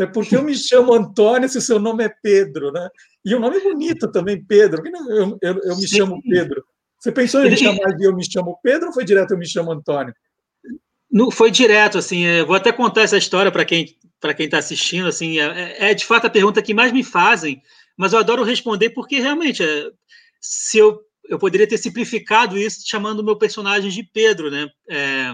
[0.00, 2.88] É porque eu me chamo Antônio se o seu nome é Pedro, né?
[3.22, 4.82] E o um nome bonito também, Pedro.
[4.86, 6.64] Eu, eu, eu me chamo Pedro.
[6.98, 9.46] Você pensou em me chamar de eu me chamo Pedro ou foi direto eu me
[9.46, 10.14] chamo Antônio?
[11.10, 12.24] No, foi direto, assim.
[12.46, 15.08] vou até contar essa história para quem para quem está assistindo.
[15.08, 17.60] Assim, é, é, é, de fato a pergunta que mais me fazem,
[17.96, 19.90] mas eu adoro responder porque realmente, é,
[20.40, 24.68] se eu eu poderia ter simplificado isso chamando o meu personagem de Pedro, né?
[24.88, 25.32] É,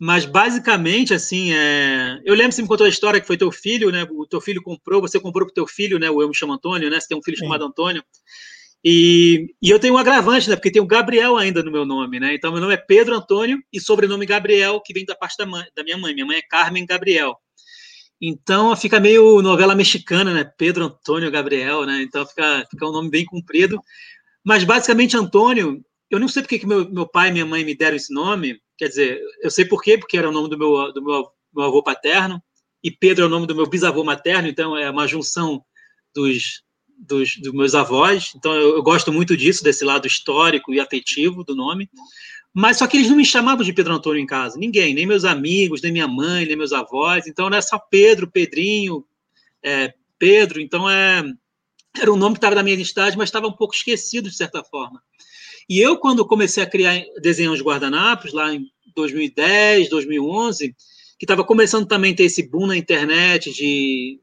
[0.00, 2.20] mas basicamente, assim, é...
[2.24, 4.06] eu lembro que você me contou a história que foi teu filho, né?
[4.10, 6.08] O teu filho comprou, você comprou para o teu filho, né?
[6.08, 7.00] O eu me chamo Antônio, né?
[7.00, 7.44] Você tem um filho Sim.
[7.44, 8.02] chamado Antônio.
[8.84, 10.54] E, e, eu tenho um agravante, né?
[10.54, 12.34] Porque tem o Gabriel ainda no meu nome, né?
[12.34, 15.64] Então, meu nome é Pedro Antônio e sobrenome Gabriel, que vem da parte da, mãe,
[15.74, 16.14] da minha mãe.
[16.14, 17.36] Minha mãe é Carmen Gabriel.
[18.20, 20.48] Então, fica meio novela mexicana, né?
[20.56, 22.02] Pedro Antônio Gabriel, né?
[22.02, 23.80] Então, fica, fica um nome bem comprido.
[24.44, 27.76] Mas, basicamente, Antônio, eu não sei porque que meu, meu pai e minha mãe me
[27.76, 30.92] deram esse nome, Quer dizer, eu sei por quê, porque era o nome do meu,
[30.92, 32.40] do meu, meu avô paterno,
[32.82, 35.60] e Pedro é o nome do meu bisavô materno, então é uma junção
[36.14, 36.62] dos,
[36.96, 38.32] dos, dos meus avós.
[38.36, 41.90] Então eu, eu, gosto muito disso, desse lado histórico e afetivo do nome.
[42.54, 45.24] Mas só que eles não me chamavam de Pedro Antônio em casa, ninguém, nem meus
[45.24, 47.26] amigos, nem minha mãe, nem meus avós.
[47.26, 49.04] Então era só Pedro, Pedrinho,
[49.60, 50.60] é, Pedro.
[50.60, 51.24] Então é,
[52.00, 54.62] era um nome que estava na minha identidade, mas estava um pouco esquecido de certa
[54.64, 55.02] forma.
[55.68, 60.74] E eu, quando comecei a criar desenhos guardanapos, lá em 2010, 2011,
[61.18, 64.20] que estava começando também a ter esse boom na internet de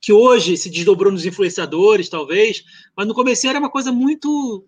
[0.00, 2.62] que hoje se desdobrou nos influenciadores, talvez,
[2.94, 4.66] mas no começo era uma coisa muito.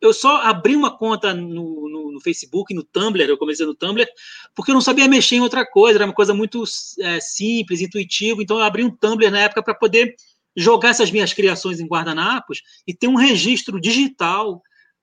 [0.00, 4.06] Eu só abri uma conta no, no, no, Facebook, no Tumblr, eu comecei no Tumblr,
[4.54, 6.64] porque eu não sabia mexer em outra coisa, era uma coisa muito
[6.98, 10.16] é, simples, intuitiva, então eu abri um Tumblr na época para poder
[10.56, 14.62] jogar essas minhas criações em guardanapos e ter um registro digital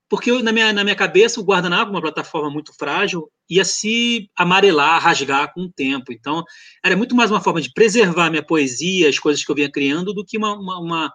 [0.10, 4.30] porque eu, na, minha, na minha cabeça o guardanapo, uma plataforma muito frágil, ia se
[4.38, 6.14] amarelar, rasgar com o tempo.
[6.14, 6.44] Então,
[6.84, 10.14] era muito mais uma forma de preservar minha poesia, as coisas que eu vinha criando,
[10.14, 11.14] do que uma, uma, uma,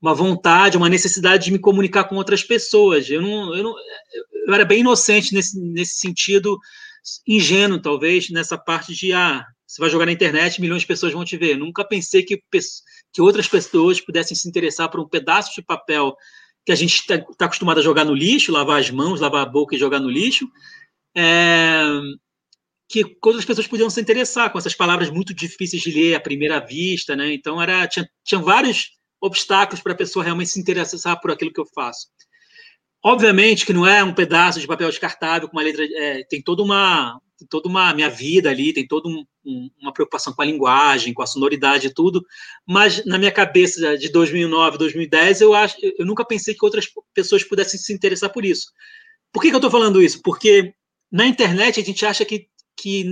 [0.00, 3.08] uma vontade, uma necessidade de me comunicar com outras pessoas.
[3.10, 3.74] Eu, não, eu, não,
[4.46, 6.58] eu era bem inocente nesse, nesse sentido,
[7.26, 11.24] ingênuo, talvez, nessa parte de, ah, você vai jogar na internet, milhões de pessoas vão
[11.24, 11.56] te ver.
[11.56, 12.38] Nunca pensei que,
[13.10, 16.14] que outras pessoas pudessem se interessar por um pedaço de papel
[16.66, 19.48] que a gente está tá acostumado a jogar no lixo, lavar as mãos, lavar a
[19.48, 20.46] boca e jogar no lixo,
[21.16, 21.82] é,
[22.86, 26.60] que outras pessoas podiam se interessar com essas palavras muito difíceis de ler à primeira
[26.60, 27.32] vista, né?
[27.32, 28.90] Então era tinha, tinha vários
[29.22, 32.08] obstáculos para a pessoa realmente se interessar por aquilo que eu faço.
[33.02, 36.62] Obviamente que não é um pedaço de papel descartável com uma letra, é, tem toda
[36.62, 40.44] uma tem toda uma minha vida ali, tem toda um, um, uma preocupação com a
[40.44, 42.24] linguagem, com a sonoridade e tudo,
[42.66, 47.44] mas na minha cabeça de 2009, 2010, eu acho, eu nunca pensei que outras pessoas
[47.44, 48.70] pudessem se interessar por isso.
[49.32, 50.20] Por que, que eu estou falando isso?
[50.22, 50.74] Porque
[51.10, 53.04] na internet a gente acha que, que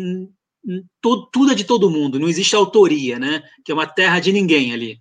[1.01, 3.43] todo, tudo é de todo mundo, não existe autoria, né?
[3.64, 5.01] Que é uma terra de ninguém ali.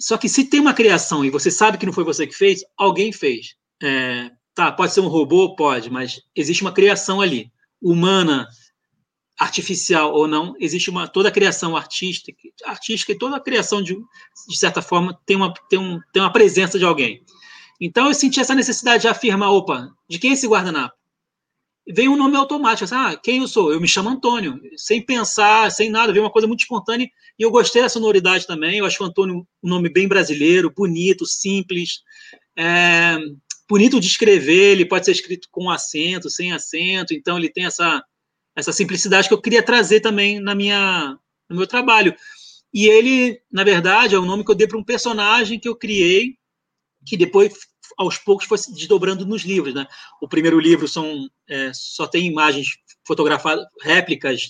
[0.00, 2.64] Só que se tem uma criação e você sabe que não foi você que fez,
[2.76, 3.54] alguém fez.
[3.80, 8.48] É, tá, pode ser um robô, pode, mas existe uma criação ali humana,
[9.38, 12.32] artificial ou não, existe uma toda a criação artística,
[12.64, 13.94] artística e toda a criação de,
[14.48, 17.22] de certa forma tem uma tem, um, tem uma presença de alguém.
[17.80, 20.94] Então eu senti essa necessidade de afirmar, opa, de quem é esse guardanapo?
[21.86, 23.70] Vem um nome automático, assim, ah, quem eu sou?
[23.70, 27.06] Eu me chamo Antônio, sem pensar, sem nada, veio uma coisa muito espontânea
[27.38, 28.78] e eu gostei da sonoridade também.
[28.78, 32.00] Eu acho o Antônio um nome bem brasileiro, bonito, simples,
[32.56, 33.18] é,
[33.68, 38.02] bonito de escrever, ele pode ser escrito com acento, sem acento, então ele tem essa,
[38.56, 42.14] essa simplicidade que eu queria trazer também na minha, no meu trabalho.
[42.72, 45.76] E ele, na verdade, é o nome que eu dei para um personagem que eu
[45.76, 46.36] criei,
[47.06, 47.52] que depois,
[47.96, 49.74] aos poucos, foi se desdobrando nos livros.
[49.74, 49.86] Né?
[50.20, 52.66] O primeiro livro são, é, só tem imagens
[53.06, 54.48] fotografadas, réplicas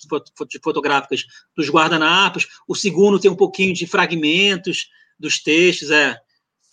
[0.62, 1.24] fotográficas
[1.57, 2.46] dos guardanapos.
[2.66, 6.18] O segundo tem um pouquinho de fragmentos dos textos, é,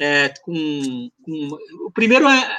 [0.02, 2.58] é, com, com, o primeiro é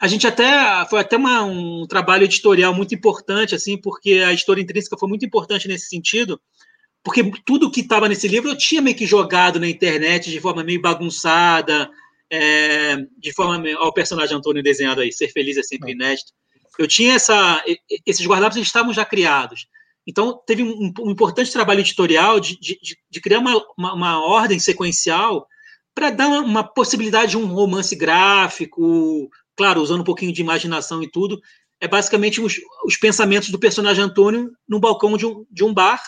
[0.00, 4.60] a gente até foi até uma, um trabalho editorial muito importante assim porque a história
[4.60, 6.38] intrínseca foi muito importante nesse sentido
[7.02, 10.62] porque tudo que estava nesse livro eu tinha meio que jogado na internet de forma
[10.62, 11.90] meio bagunçada
[12.30, 15.94] é, de forma ao personagem Antônio desenhado aí ser feliz é sempre é.
[15.94, 16.32] inédito
[16.78, 17.64] eu tinha essa
[18.06, 19.66] esses guardanapos estavam já criados
[20.06, 22.78] Então, teve um, um importante trabalho editorial de, de,
[23.10, 25.46] de criar uma, uma, uma, ordem sequencial
[25.98, 31.10] para dar uma, possibilidade de um romance gráfico, claro, usando um pouquinho de imaginação e
[31.10, 31.40] tudo.
[31.80, 36.00] É basicamente os, os pensamentos do personagem Antônio no balcão de um, de um bar.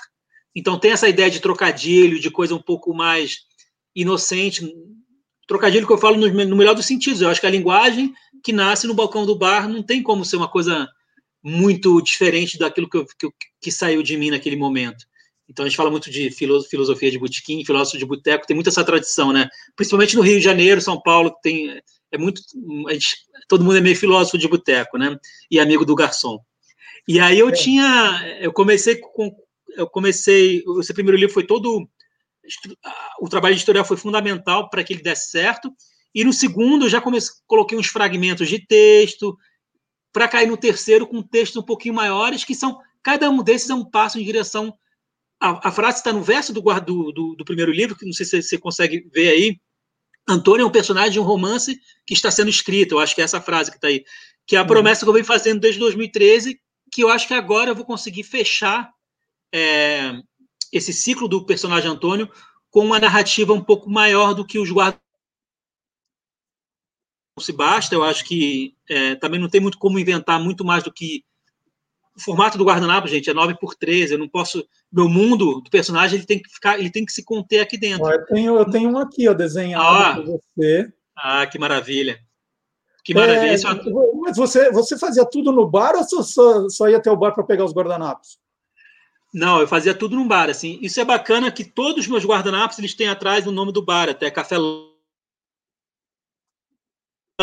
[0.55, 3.39] Então, tem essa ideia de trocadilho, de coisa um pouco mais
[3.93, 4.73] inocente.
[5.49, 7.21] Trocadilho que eu falo no, no melhor dos sentidos.
[7.21, 10.37] Eu acho que a linguagem que nasce no balcão do bar não tem como ser
[10.37, 10.89] uma coisa
[11.43, 13.29] muito diferente daquilo que, eu, que,
[13.61, 15.05] que, saiu de mim naquele momento.
[15.51, 18.85] Então a gente fala muito de filosofia de botequim, filósofo de boteco, tem muita essa
[18.85, 19.49] tradição, né?
[19.75, 21.83] Principalmente no Rio de Janeiro, São Paulo, tem
[22.13, 22.41] é muito
[22.91, 23.17] gente,
[23.49, 25.17] todo mundo é meio filósofo de boteco, né?
[25.51, 26.39] E amigo do garçom.
[27.07, 27.53] E aí eu é.
[27.53, 29.35] tinha, eu comecei com,
[29.77, 31.89] eu comecei, seu primeiro livro foi todo
[33.21, 35.73] o trabalho editorial foi fundamental para que ele desse certo.
[36.15, 39.37] E no segundo eu já comecei, coloquei uns fragmentos de texto,
[40.13, 43.75] para cair no terceiro com textos um pouquinho maiores, que são, cada um desses é
[43.75, 44.75] um passo em direção.
[45.41, 48.27] A, a frase está no verso do, do, do, do, primeiro livro, que não sei
[48.27, 49.61] se você consegue ver aí.
[50.29, 53.25] Antônio é um personagem de um romance que está sendo escrito, eu acho que é
[53.25, 54.05] essa frase que está aí,
[54.47, 54.69] que é a uhum.
[54.69, 56.61] promessa que eu venho fazendo desde 2013,
[56.93, 58.93] que eu acho que agora eu vou conseguir fechar
[59.53, 60.13] é,
[60.73, 62.31] esse ciclo do personagem Antônio
[62.71, 65.01] com uma narrativa um pouco maior do que os guardas
[67.41, 67.95] se basta.
[67.95, 71.25] Eu acho que é, também não tem muito como inventar muito mais do que
[72.17, 74.15] o formato do guardanapo, gente, é 9 por 13.
[74.15, 74.67] Eu não posso.
[74.93, 78.07] Meu mundo do personagem ele tem que ficar, ele tem que se conter aqui dentro.
[78.11, 80.93] eu, tenho, eu tenho um aqui, ó, desenhado ah, para você.
[81.17, 82.19] Ah, que maravilha.
[83.05, 83.55] Que maravilha.
[83.55, 87.33] É, mas você, você fazia tudo no bar ou só, só ia até o bar
[87.33, 88.39] para pegar os guardanapos?
[89.33, 90.79] Não, eu fazia tudo no bar, assim.
[90.83, 94.09] Isso é bacana que todos os meus guardanapos eles têm atrás o nome do bar,
[94.09, 94.57] até Café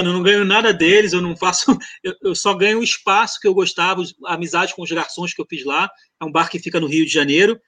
[0.05, 1.65] eu não ganho nada deles, eu não faço,
[2.03, 5.41] eu, eu, só ganho o espaço que eu gostava, a amizade com os garçons que
[5.41, 5.89] eu fiz lá.
[6.21, 7.59] É um bar que fica no Rio de Janeiro.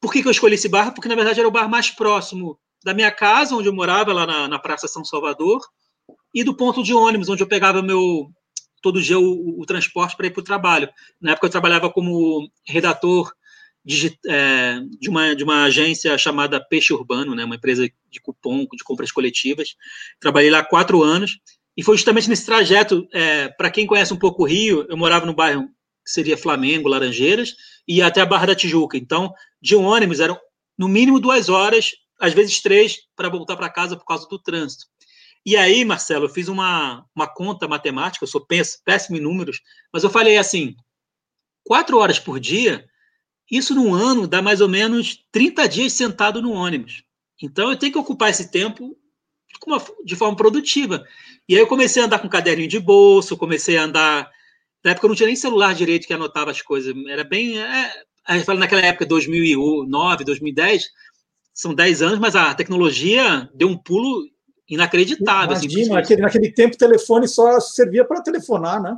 [0.00, 0.92] Por que, que eu escolhi esse bar?
[0.92, 4.26] Porque, na verdade, era o bar mais próximo da minha casa, onde eu morava, lá
[4.26, 5.60] na, na Praça São Salvador,
[6.34, 8.28] e do ponto de ônibus, onde eu pegava meu
[8.82, 10.88] todo dia o, o transporte para ir para o trabalho.
[11.20, 13.32] Na época, eu trabalhava como redator
[13.84, 18.66] de, é, de, uma, de uma agência chamada Peixe Urbano, né, uma empresa de cupom,
[18.72, 19.74] de compras coletivas.
[20.20, 21.38] Trabalhei lá quatro anos,
[21.76, 25.26] e foi justamente nesse trajeto, é, para quem conhece um pouco o Rio, eu morava
[25.26, 25.68] no bairro
[26.04, 27.54] que seria Flamengo, Laranjeiras,
[27.86, 28.96] e até a Barra da Tijuca.
[28.96, 30.38] Então, de um ônibus, eram
[30.76, 31.90] no mínimo duas horas,
[32.20, 34.86] às vezes três, para voltar para casa por causa do trânsito.
[35.44, 38.44] E aí, Marcelo, eu fiz uma, uma conta matemática, eu sou
[38.84, 39.60] péssimo em números,
[39.92, 40.74] mas eu falei assim,
[41.64, 42.84] quatro horas por dia
[43.52, 47.04] isso num ano dá mais ou menos 30 dias sentado no ônibus.
[47.40, 48.96] Então eu tenho que ocupar esse tempo
[50.04, 51.04] de forma produtiva.
[51.46, 54.30] E aí eu comecei a andar com caderninho de bolso, comecei a andar.
[54.82, 56.94] Na época eu não tinha nem celular direito que anotava as coisas.
[57.06, 57.58] Era bem.
[57.58, 57.92] É,
[58.24, 60.84] a gente fala naquela época, 2009, 2010,
[61.52, 64.26] são 10 anos, mas a tecnologia deu um pulo
[64.66, 65.54] inacreditável.
[65.54, 68.96] Assim, Imagina, assim, naquele, naquele tempo o telefone só servia para telefonar, né?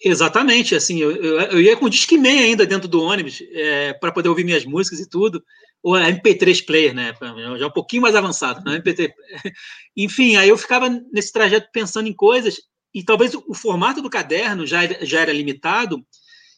[0.00, 4.28] Exatamente, assim, eu, eu, eu, ia com Discman ainda dentro do ônibus é, para poder
[4.28, 5.42] ouvir minhas músicas e tudo,
[5.82, 7.12] ou MP3 player, né,
[7.58, 9.10] já um pouquinho mais avançado, né, MP3.
[9.96, 12.60] Enfim, aí eu ficava nesse trajeto pensando em coisas,
[12.94, 16.04] e talvez o, o formato do caderno já, já era limitado,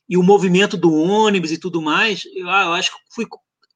[0.06, 3.26] e o movimento do ônibus e tudo mais, eu, ah, eu acho que fui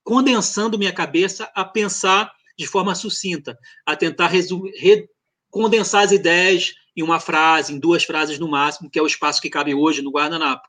[0.03, 5.09] condensando minha cabeça a pensar de forma sucinta, a tentar resumir, re,
[5.50, 9.40] condensar as ideias, em uma frase, em duas frases no máximo, que é o espaço
[9.40, 10.68] que cabe hoje no guardanapo.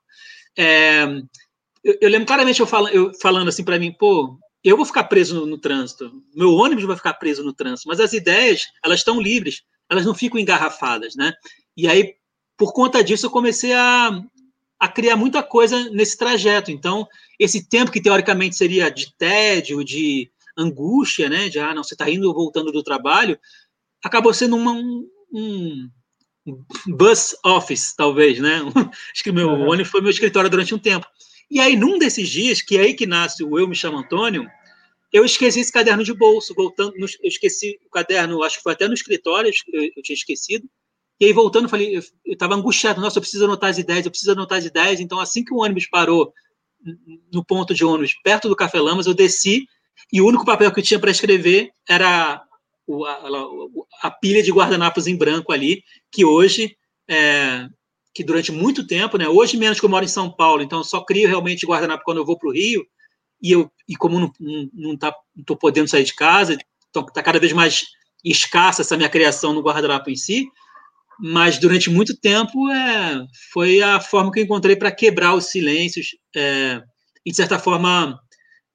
[0.58, 1.04] É,
[1.84, 5.36] eu, eu, lembro claramente eu, eu falando assim para mim, pô, eu vou ficar preso
[5.36, 9.22] no, no, trânsito, meu ônibus vai ficar preso no trânsito, mas as ideias, elas estão
[9.22, 11.34] livres, elas não ficam engarrafadas, né?
[11.78, 12.16] E aí,
[12.58, 14.20] por conta disso, eu comecei a,
[14.80, 16.72] a criar muita coisa nesse trajeto.
[16.72, 17.08] Então,
[17.40, 21.50] esse tempo que teoricamente seria de tédio, de angústia, né?
[21.50, 23.38] De, ah, não, você está indo ou voltando do trabalho,
[24.04, 25.90] acabou sendo uma, um, um
[26.88, 28.62] bus office, talvez, né?
[29.14, 29.70] Acho que meu uhum.
[29.70, 31.08] ônibus foi meu escritório durante um tempo.
[31.50, 34.48] E aí, num desses dias, que é aí que nasce o Eu Me Chamo Antônio,
[35.14, 38.88] eu esqueci esse caderno de bolso, voltando, eu esqueci o caderno, acho que foi até
[38.88, 40.68] no escritório, eu, eu tinha esquecido.
[41.20, 44.34] E aí, voltando, falei, eu estava angustiado, nossa, eu preciso anotar as ideias, eu preciso
[44.34, 45.00] anotar as ideias.
[45.00, 46.34] Então, assim que o ônibus parou
[47.32, 49.66] no ponto de ônibus, perto do Café Lamas, eu desci,
[50.12, 52.44] e o único papel que eu tinha para escrever era
[52.88, 53.20] o, a,
[54.04, 56.76] a, pilha de guardanapos em branco ali, que hoje,
[57.10, 57.68] é,
[58.14, 60.84] que durante muito tempo, né, hoje menos que eu moro em São Paulo, então eu
[60.84, 62.86] só crio realmente guardanapo quando eu vou para o Rio,
[63.42, 66.58] e, eu, e como não estou não, tá, não podendo sair de casa,
[66.90, 67.86] então está cada vez mais
[68.24, 70.48] escassa essa minha criação no guardanapo em si,
[71.20, 76.10] mas durante muito tempo é, foi a forma que eu encontrei para quebrar os silêncios
[76.36, 76.82] é,
[77.26, 78.20] e de certa forma,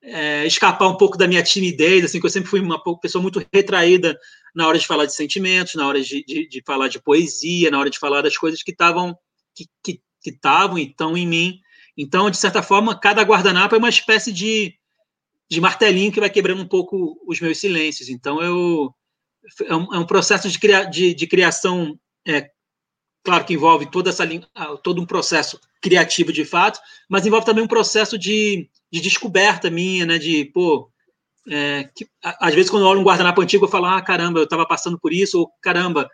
[0.03, 3.45] é, escapar um pouco da minha timidez, assim, que eu sempre fui uma pessoa muito
[3.53, 4.19] retraída
[4.55, 7.79] na hora de falar de sentimentos, na hora de, de, de falar de poesia, na
[7.79, 9.17] hora de falar das coisas que estavam
[9.55, 11.61] que que, e estão em mim.
[11.97, 14.75] Então, de certa forma, cada guardanapo é uma espécie de,
[15.51, 18.09] de martelinho que vai quebrando um pouco os meus silêncios.
[18.09, 18.95] Então, eu
[19.67, 22.51] é um, é um processo de, cria, de, de criação, é,
[23.25, 24.25] claro que envolve toda essa
[24.83, 30.05] todo um processo criativo de fato, mas envolve também um processo de, de descoberta minha,
[30.05, 30.19] né?
[30.19, 30.91] De pô,
[31.49, 34.45] é, que, às vezes quando eu olho um guardanapo antigo eu falo, ah, caramba, eu
[34.45, 36.09] estava passando por isso, ou caramba,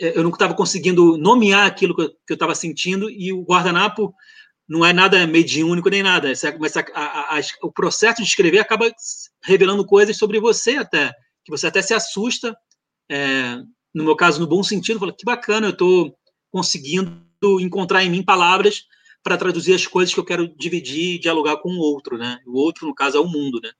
[0.00, 4.14] é, eu não estava conseguindo nomear aquilo que eu estava sentindo, e o guardanapo
[4.68, 8.90] não é nada mediúnico nem nada, mas a, a, a, o processo de escrever acaba
[9.42, 11.12] revelando coisas sobre você até,
[11.44, 12.56] que você até se assusta,
[13.10, 13.58] é,
[13.94, 16.16] no meu caso, no bom sentido, fala, que bacana, eu estou
[16.50, 17.22] conseguindo
[17.60, 18.84] encontrar em mim palavras
[19.22, 22.38] para traduzir as coisas que eu quero dividir e dialogar com o outro, né?
[22.46, 23.70] O outro, no caso, é o mundo, né?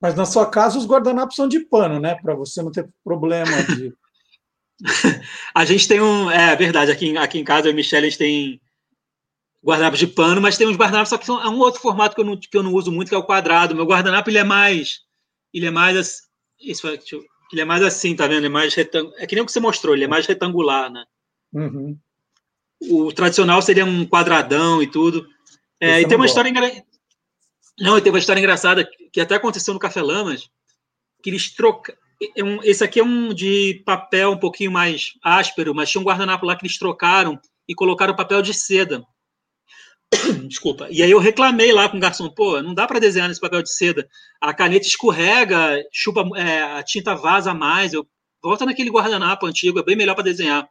[0.00, 2.14] Mas na sua casa os guardanapos são de pano, né?
[2.16, 3.94] Para você não ter problema de.
[5.54, 6.30] a gente tem um.
[6.30, 8.60] É verdade, aqui, aqui em casa, eu e a Michelle, a gente tem
[9.64, 12.20] guardanapos de pano, mas tem uns guardanapos, só que são, é um outro formato que
[12.20, 13.74] eu, não, que eu não uso muito, que é o quadrado.
[13.74, 15.00] Meu guardanapo, ele é mais.
[15.52, 16.22] Ele é mais.
[16.60, 18.38] Isso, ele é mais assim, tá vendo?
[18.38, 19.12] Ele é mais retang...
[19.16, 21.04] É que nem o que você mostrou, ele é mais retangular, né?
[21.52, 21.98] Uhum.
[22.80, 25.26] O tradicional seria um quadradão e tudo.
[25.80, 26.70] É, e tem uma história engra...
[27.78, 30.48] Não, tem uma história engraçada que até aconteceu no Café Lamas,
[31.22, 31.94] que eles trocam.
[32.22, 36.46] É esse aqui é um de papel um pouquinho mais áspero, mas tinha um guardanapo
[36.46, 39.04] lá que eles trocaram e colocaram papel de seda.
[40.48, 40.88] Desculpa.
[40.90, 43.62] E aí eu reclamei lá com o garçom, pô, não dá para desenhar nesse papel
[43.62, 44.08] de seda.
[44.40, 47.92] A caneta escorrega, chupa, é, a tinta vaza mais.
[47.92, 48.06] Eu
[48.42, 50.66] volta naquele guardanapo antigo, é bem melhor para desenhar.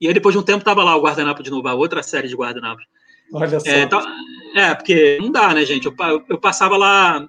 [0.00, 2.28] E aí depois de um tempo tava lá o guardanapo de novo, a outra série
[2.28, 2.84] de guardanapos.
[3.32, 3.68] Olha só.
[3.68, 4.04] É, tá,
[4.54, 5.86] é, porque não dá, né, gente?
[5.86, 5.94] Eu,
[6.28, 7.26] eu passava lá.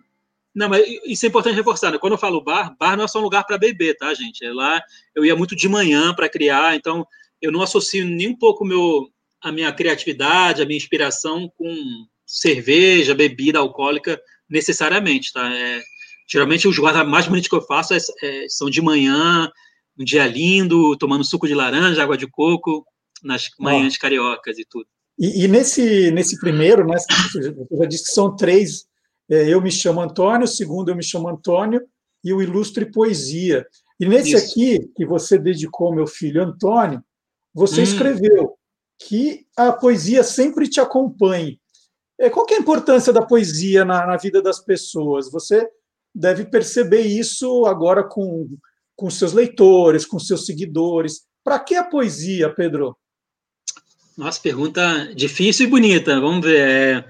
[0.54, 1.98] Não, mas isso é importante reforçar, né?
[1.98, 4.46] Quando eu falo bar, bar não é só um lugar para beber, tá, gente?
[4.46, 4.82] É lá
[5.14, 7.06] eu ia muito de manhã para criar, então
[7.42, 9.10] eu não associo nem um pouco meu,
[9.42, 15.54] a minha criatividade, a minha inspiração com cerveja, bebida alcoólica necessariamente, tá?
[15.54, 15.82] É,
[16.28, 19.52] geralmente os guarda mais bonitos que eu faço é, é, são de manhã,
[19.98, 22.86] um dia lindo, tomando suco de laranja, água de coco,
[23.24, 24.88] nas manhãs cariocas e tudo.
[25.18, 26.98] E, e, nesse, nesse primeiro, né,
[27.32, 28.86] você já disse que são três.
[29.30, 31.82] É, eu me chamo Antônio, o segundo eu me chamo Antônio,
[32.24, 33.66] e o Ilustre Poesia.
[34.00, 34.52] E nesse Isso.
[34.52, 37.04] aqui, que você dedicou ao meu filho Antônio,
[37.54, 37.84] você hum.
[37.84, 38.58] escreveu
[39.00, 41.60] que a poesia sempre te acompanhe.
[42.20, 45.30] É, qual é a importância da poesia na, na vida das pessoas?
[45.32, 45.68] Você
[46.14, 48.48] deve perceber isso agora com,
[48.96, 51.28] com seus leitores, com seus seguidores.
[51.44, 52.98] Para que a poesia, Pedro?
[54.18, 56.20] Nossa, pergunta difícil e bonita.
[56.20, 56.60] Vamos ver.
[56.60, 57.10] É,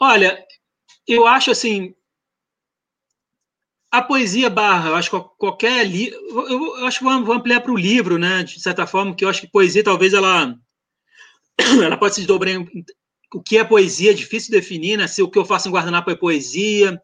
[0.00, 0.44] olha,
[1.06, 1.94] eu acho assim.
[3.90, 6.18] A poesia barra, eu acho que qualquer livro.
[6.48, 8.42] Eu, eu, acho que vou ampliar para o livro, né?
[8.42, 10.54] De certa forma, que eu acho que poesia talvez ela.
[11.82, 12.68] Ela pode se desdobrar em.
[13.34, 15.06] O que é poesia é difícil definir, né?
[15.06, 17.00] Se o que eu faço em guardanapo é poesia,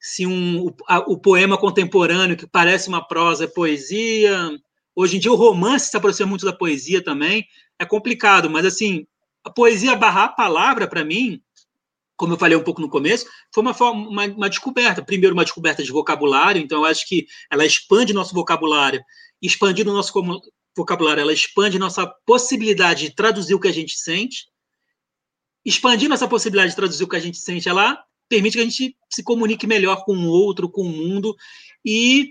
[0.00, 4.50] se um, o, a, o poema contemporâneo que parece uma prosa é poesia.
[4.94, 7.46] Hoje em dia o romance se aproxima muito da poesia também
[7.78, 9.06] é complicado, mas assim,
[9.44, 11.40] a poesia barrar a palavra, para mim,
[12.16, 15.02] como eu falei um pouco no começo, foi uma, forma, uma, uma, descoberta.
[15.02, 19.00] Primeiro, uma descoberta de vocabulário, então eu acho que ela expande nosso vocabulário.
[19.40, 20.12] Expandindo o nosso
[20.76, 24.48] vocabulário, ela expande nossa possibilidade de traduzir o que a gente sente.
[25.64, 28.96] Expandindo essa possibilidade de traduzir o que a gente sente, ela permite que a gente
[29.10, 31.34] se comunique melhor com o outro, com o mundo,
[31.84, 32.30] e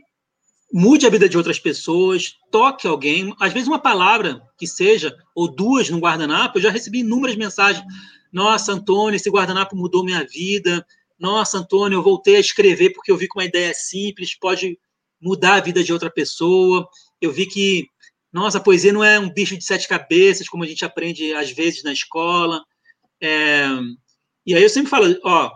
[0.72, 3.34] mude a vida de outras pessoas, toque alguém.
[3.40, 7.86] Às vezes, uma palavra que seja, ou duas no guardanapo, eu já recebi inúmeras mensagens.
[8.32, 10.86] Nossa, Antônio, esse guardanapo mudou minha vida.
[11.18, 14.78] Nossa, Antônio, eu voltei a escrever porque eu vi que uma ideia simples pode
[15.20, 16.88] mudar a vida de outra pessoa.
[17.20, 17.88] Eu vi que,
[18.32, 21.52] nossa, a poesia não é um bicho de sete cabeças, como a gente aprende às
[21.52, 22.64] vezes na escola.
[23.22, 23.68] É...
[24.46, 25.52] E aí eu sempre falo, ó,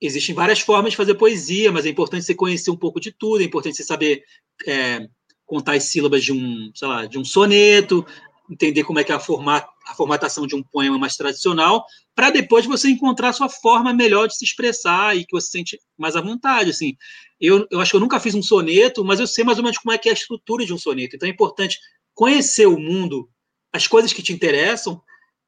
[0.00, 3.42] existem várias formas de fazer poesia, mas é importante você conhecer um pouco de tudo,
[3.42, 4.22] é importante você saber
[4.66, 5.08] é,
[5.46, 8.04] contar as sílabas de um, sei lá, de um soneto,
[8.50, 11.84] entender como é que é a, a formatação de um poema mais tradicional,
[12.14, 15.52] para depois você encontrar a sua forma melhor de se expressar e que você se
[15.52, 16.96] sente mais à vontade, assim.
[17.40, 19.78] Eu, eu acho que eu nunca fiz um soneto, mas eu sei mais ou menos
[19.78, 21.16] como é que é a estrutura de um soneto.
[21.16, 21.78] Então é importante
[22.14, 23.28] conhecer o mundo,
[23.72, 25.02] as coisas que te interessam,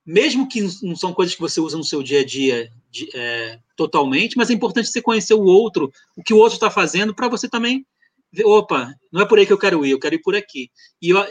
[0.05, 3.59] mesmo que não são coisas que você usa no seu dia a dia de, é,
[3.77, 7.29] totalmente, mas é importante você conhecer o outro, o que o outro está fazendo, para
[7.29, 7.87] você também
[8.33, 10.71] ver, opa, não é por aí que eu quero ir, eu quero ir por aqui.
[11.01, 11.25] E eu,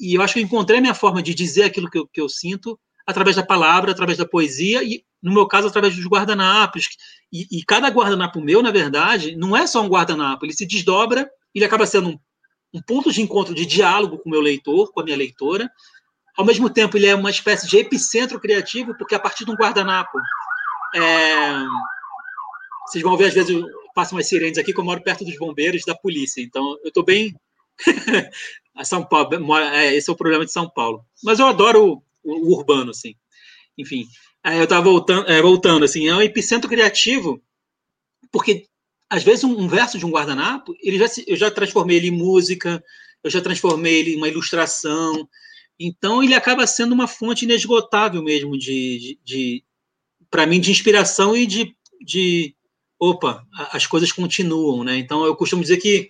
[0.00, 2.20] e eu acho que eu encontrei a minha forma de dizer aquilo que eu, que
[2.20, 6.88] eu sinto através da palavra, através da poesia, e no meu caso, através dos guardanapos.
[7.32, 11.28] E, e cada guardanapo meu, na verdade, não é só um guardanapo, ele se desdobra,
[11.54, 12.18] ele acaba sendo um,
[12.74, 15.70] um ponto de encontro, de diálogo com o meu leitor, com a minha leitora.
[16.36, 19.56] Ao mesmo tempo, ele é uma espécie de epicentro criativo, porque a partir de um
[19.56, 20.18] guardanapo.
[20.94, 21.64] É...
[22.86, 23.54] Vocês vão ver, às vezes,
[23.94, 26.40] passam umas sirenes aqui, que eu moro perto dos bombeiros da polícia.
[26.40, 27.34] Então, eu estou bem.
[28.84, 31.04] São Paulo, é, esse é o problema de São Paulo.
[31.22, 33.14] Mas eu adoro o, o urbano, assim.
[33.76, 34.06] Enfim,
[34.44, 37.42] eu estava voltando, é, voltando, assim, é um epicentro criativo,
[38.30, 38.66] porque
[39.10, 42.08] às vezes um, um verso de um guardanapo, ele já se, eu já transformei ele
[42.08, 42.82] em música,
[43.22, 45.28] eu já transformei ele em uma ilustração,
[45.78, 49.64] então ele acaba sendo uma fonte inesgotável mesmo de, de, de
[50.30, 52.54] para mim, de inspiração e de, de
[52.98, 54.96] opa, as coisas continuam, né?
[54.96, 56.08] Então eu costumo dizer que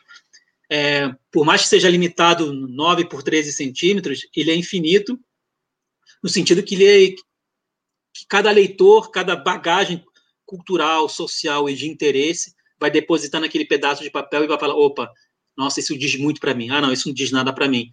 [0.70, 5.18] é, por mais que seja limitado 9 por 13 centímetros, ele é infinito,
[6.22, 7.10] no sentido que é,
[8.12, 10.04] que cada leitor, cada bagagem
[10.44, 15.10] cultural, social e de interesse vai depositar naquele pedaço de papel e vai falar, opa,
[15.56, 16.70] nossa, isso diz muito para mim.
[16.70, 17.90] Ah, não, isso não diz nada para mim.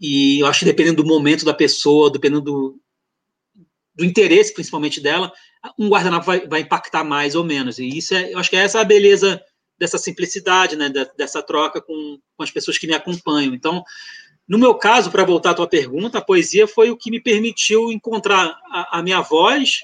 [0.00, 2.80] E eu acho que dependendo do momento da pessoa, dependendo do,
[3.94, 5.32] do interesse, principalmente dela,
[5.78, 7.78] um guardanapo vai, vai, impactar mais ou menos.
[7.78, 9.40] E isso é, eu acho que é essa a beleza
[9.78, 13.54] dessa simplicidade, né, dessa troca com, com as pessoas que me acompanham.
[13.54, 13.82] Então,
[14.46, 17.90] no meu caso, para voltar à tua pergunta, a poesia foi o que me permitiu
[17.90, 19.80] encontrar a, a minha voz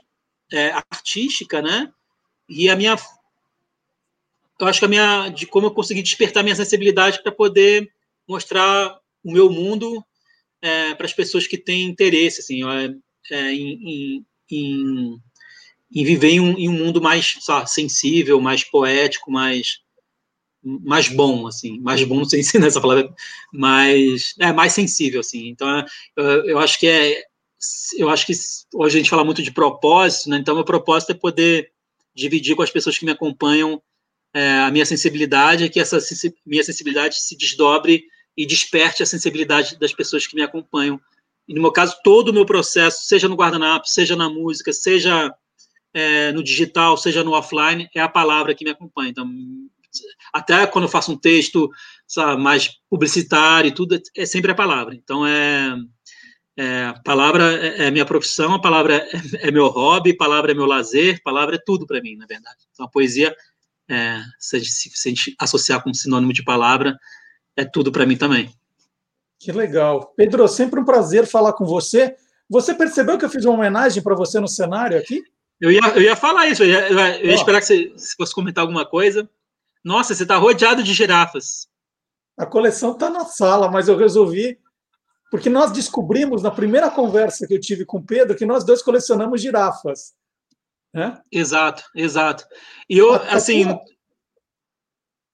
[0.53, 1.91] é, artística, né?
[2.49, 2.97] E a minha.
[4.59, 5.29] Eu acho que a minha.
[5.31, 7.91] de como eu consegui despertar minha sensibilidade para poder
[8.29, 10.05] mostrar o meu mundo
[10.61, 12.95] é, para as pessoas que têm interesse, assim, é,
[13.31, 15.21] é em, em, em,
[15.91, 17.37] viver em um, em um mundo mais
[17.67, 19.81] sensível, mais poético, mais
[20.63, 23.11] mais bom, assim, mais bom, não sei se nessa palavra,
[23.53, 25.49] mas é mais sensível, assim.
[25.49, 25.85] Então,
[26.17, 27.23] eu, eu acho que é,
[27.97, 28.33] eu acho que
[28.75, 30.37] hoje a gente fala muito de propósito, né?
[30.37, 31.73] Então, meu propósito é poder
[32.15, 33.83] dividir com as pessoas que me acompanham
[34.35, 35.99] é, a minha sensibilidade, é que essa
[36.47, 38.05] minha sensibilidade se desdobre
[38.37, 41.01] e desperte a sensibilidade das pessoas que me acompanham.
[41.49, 45.35] E no meu caso, todo o meu processo, seja no guardanapo, seja na música, seja
[45.93, 49.11] é, no digital, seja no offline, é a palavra que me acompanha.
[49.11, 49.29] Então,
[50.33, 51.71] até quando eu faço um texto
[52.07, 54.95] sabe, mais publicitário e tudo, é sempre a palavra.
[54.95, 55.77] Então, é,
[56.57, 60.53] é a palavra é, é minha profissão, a palavra é, é, meu hobby, a palavra
[60.53, 62.59] é meu lazer, a palavra é tudo para mim, na verdade.
[62.73, 63.35] Então, a poesia,
[63.89, 66.97] é, se, a gente, se a gente associar com sinônimo de palavra,
[67.57, 68.53] é tudo para mim também.
[69.39, 70.13] Que legal.
[70.17, 72.15] Pedro, sempre um prazer falar com você.
[72.49, 75.23] Você percebeu que eu fiz uma homenagem para você no cenário aqui?
[75.61, 77.93] Eu ia, eu ia falar isso, eu ia, eu ia, eu ia esperar que você
[77.97, 79.29] se fosse comentar alguma coisa.
[79.85, 81.69] Nossa, você está rodeado de girafas.
[82.37, 84.59] A coleção está na sala, mas eu resolvi.
[85.31, 88.83] Porque nós descobrimos na primeira conversa que eu tive com o Pedro que nós dois
[88.83, 90.13] colecionamos girafas.
[90.93, 91.21] Né?
[91.31, 92.45] Exato, exato.
[92.89, 93.65] E eu, a, assim.
[93.65, 93.85] A tua,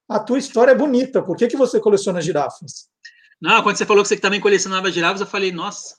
[0.09, 1.23] a tua, história é bonita.
[1.23, 2.89] Por que, que você coleciona girafas?
[3.41, 5.97] Não, quando você falou que você também colecionava girafas, eu falei, nossa,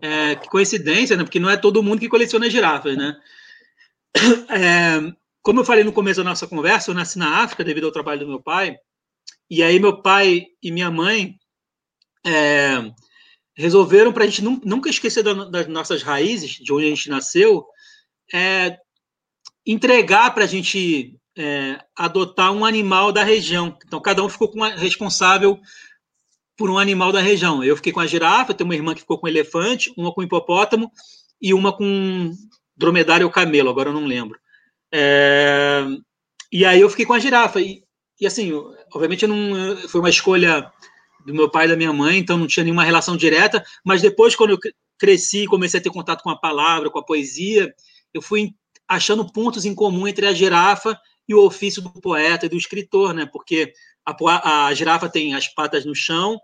[0.00, 1.24] é, que coincidência, né?
[1.24, 3.16] Porque não é todo mundo que coleciona girafas, né?
[4.48, 7.92] É, como eu falei no começo da nossa conversa, eu nasci na África devido ao
[7.92, 8.76] trabalho do meu pai.
[9.50, 11.36] E aí meu pai e minha mãe
[12.24, 12.92] é,
[13.56, 17.66] resolveram para a gente nunca esquecer das nossas raízes, de onde a gente nasceu,
[18.32, 18.78] é,
[19.66, 23.76] entregar para a gente é, adotar um animal da região.
[23.84, 25.60] Então cada um ficou com responsável
[26.56, 27.64] por um animal da região.
[27.64, 30.20] Eu fiquei com a girafa, tenho uma irmã que ficou com o elefante, uma com
[30.20, 30.90] o hipopótamo
[31.40, 32.32] e uma com
[32.82, 34.38] dromedário ou camelo, agora eu não lembro.
[34.92, 35.86] É,
[36.52, 37.60] e aí eu fiquei com a girafa.
[37.60, 37.82] E,
[38.20, 38.52] e assim,
[38.92, 40.70] obviamente não foi uma escolha
[41.24, 44.34] do meu pai e da minha mãe, então não tinha nenhuma relação direta, mas depois,
[44.34, 44.58] quando eu
[44.98, 47.72] cresci, comecei a ter contato com a palavra, com a poesia,
[48.12, 48.50] eu fui
[48.86, 53.14] achando pontos em comum entre a girafa e o ofício do poeta e do escritor,
[53.14, 53.24] né?
[53.24, 53.72] Porque
[54.04, 56.38] a, a girafa tem as patas no chão,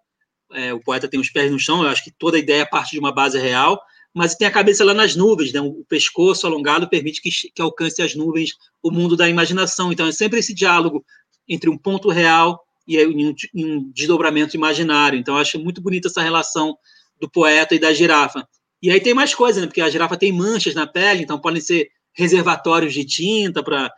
[0.53, 2.99] é, o poeta tem os pés no chão, eu acho que toda ideia parte de
[2.99, 3.80] uma base real,
[4.19, 5.61] mas tem a cabeça lá nas nuvens, né?
[5.61, 8.51] o pescoço alongado permite que, que alcance as nuvens
[8.83, 9.93] o mundo da imaginação.
[9.93, 11.05] Então, é sempre esse diálogo
[11.49, 15.16] entre um ponto real e um, um desdobramento imaginário.
[15.16, 16.77] Então, acho muito bonita essa relação
[17.21, 18.45] do poeta e da girafa.
[18.83, 19.69] E aí tem mais coisas, né?
[19.69, 23.89] porque a girafa tem manchas na pele, então podem ser reservatórios de tinta para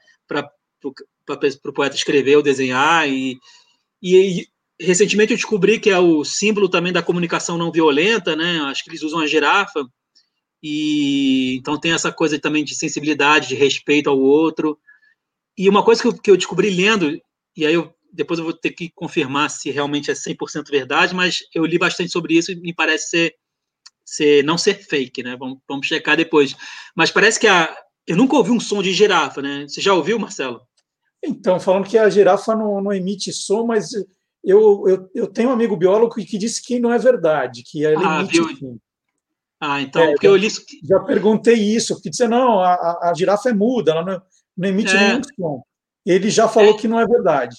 [0.82, 3.08] o poeta escrever ou desenhar.
[3.08, 3.38] E,
[4.02, 4.46] e, e,
[4.78, 8.60] recentemente eu descobri que é o símbolo também da comunicação não violenta, né?
[8.64, 9.82] Acho que eles usam a girafa
[10.62, 14.78] e então tem essa coisa também de sensibilidade, de respeito ao outro.
[15.56, 17.20] E uma coisa que eu, que eu descobri lendo,
[17.56, 21.40] e aí eu, depois eu vou ter que confirmar se realmente é 100% verdade, mas
[21.54, 23.34] eu li bastante sobre isso e me parece ser,
[24.04, 25.36] ser não ser fake, né?
[25.36, 26.54] Vamos, vamos checar depois.
[26.94, 27.74] Mas parece que a,
[28.06, 29.66] eu nunca ouvi um som de girafa, né?
[29.68, 30.60] Você já ouviu, Marcelo?
[31.22, 33.92] Então, falando que a girafa não, não emite som, mas
[34.42, 38.18] eu, eu, eu, tenho um amigo biólogo que disse que não é verdade, que ela
[38.18, 38.80] ah, emite viu?
[39.60, 40.48] Ah, então, é, porque eu li.
[40.82, 44.22] Já perguntei isso, porque disse, não, a, a girafa é muda, ela não,
[44.56, 44.98] não emite é.
[44.98, 45.62] nenhum som.
[46.06, 46.78] Ele já falou é.
[46.78, 47.56] que não é verdade.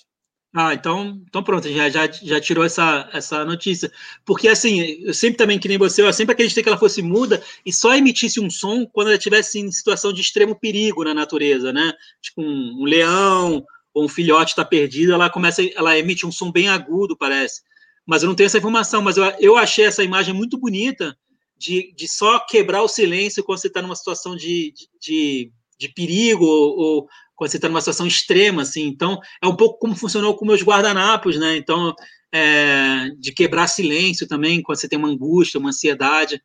[0.53, 3.89] Ah, então, então pronto, já, já, já tirou essa, essa notícia.
[4.25, 7.41] Porque, assim, eu sempre também, que nem você, eu sempre acreditei que ela fosse muda
[7.65, 11.71] e só emitisse um som quando ela estivesse em situação de extremo perigo na natureza,
[11.71, 11.93] né?
[12.21, 16.51] Tipo um, um leão ou um filhote está perdido, ela começa, ela emite um som
[16.51, 17.61] bem agudo, parece.
[18.05, 21.15] Mas eu não tenho essa informação, mas eu, eu achei essa imagem muito bonita
[21.61, 26.43] de, de só quebrar o silêncio quando você está numa situação de, de, de perigo
[26.43, 28.87] ou, ou quando você está numa situação extrema, assim.
[28.87, 31.55] Então, é um pouco como funcionou com meus guardanapos, né?
[31.55, 31.93] Então,
[32.33, 36.41] é, de quebrar silêncio também, quando você tem uma angústia, uma ansiedade.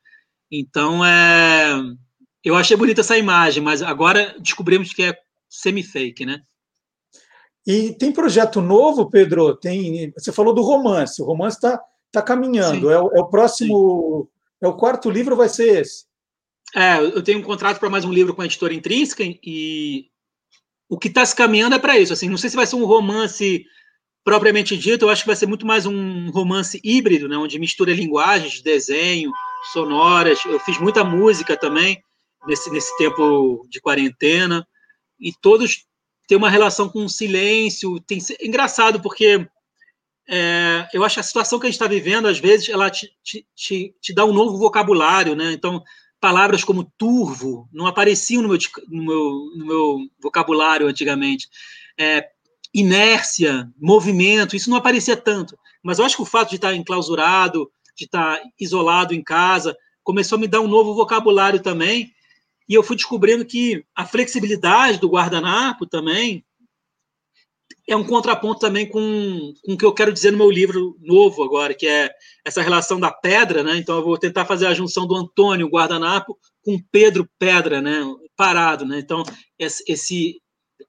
[0.52, 1.80] Então, é,
[2.44, 6.42] eu achei bonita essa imagem, mas agora descobrimos que é semi-fake, né?
[7.66, 9.56] E tem projeto novo, Pedro?
[9.56, 11.20] Tem, você falou do romance.
[11.22, 12.90] O romance está tá caminhando.
[12.90, 14.28] É é o, próximo.
[14.66, 16.06] É o quarto livro, vai ser esse?
[16.74, 20.06] É, eu tenho um contrato para mais um livro com a editora Intrínseca e
[20.88, 22.12] o que está se caminhando é para isso.
[22.12, 23.64] Assim, não sei se vai ser um romance
[24.24, 27.94] propriamente dito, eu acho que vai ser muito mais um romance híbrido, né, onde mistura
[27.94, 29.30] linguagens, desenho,
[29.72, 30.44] sonoras.
[30.44, 32.02] Eu fiz muita música também
[32.44, 34.66] nesse, nesse tempo de quarentena,
[35.20, 35.86] e todos
[36.26, 38.00] têm uma relação com o silêncio.
[38.00, 39.48] Tem, engraçado, porque
[40.28, 43.10] é, eu acho que a situação que a gente está vivendo, às vezes, ela te,
[43.22, 45.52] te, te, dá um novo vocabulário, né?
[45.52, 45.82] Então,
[46.20, 48.58] palavras como turvo não apareciam no meu,
[48.88, 51.48] no meu, no meu vocabulário antigamente.
[51.98, 52.28] É,
[52.74, 55.56] inércia, movimento, isso não aparecia tanto.
[55.82, 60.36] Mas eu acho que o fato de estar enclausurado, de estar isolado em casa, começou
[60.36, 62.12] a me dar um novo vocabulário também.
[62.68, 66.44] E eu fui descobrindo que a flexibilidade do guardanapo também
[67.86, 71.42] é um contraponto também com, com o que eu quero dizer no meu livro novo
[71.44, 72.10] agora, que é
[72.44, 73.76] essa relação da pedra, né?
[73.76, 78.00] Então eu vou tentar fazer a junção do Antônio guardanapo com Pedro pedra, né?
[78.36, 78.98] Parado, né?
[78.98, 79.22] Então
[79.58, 80.40] esse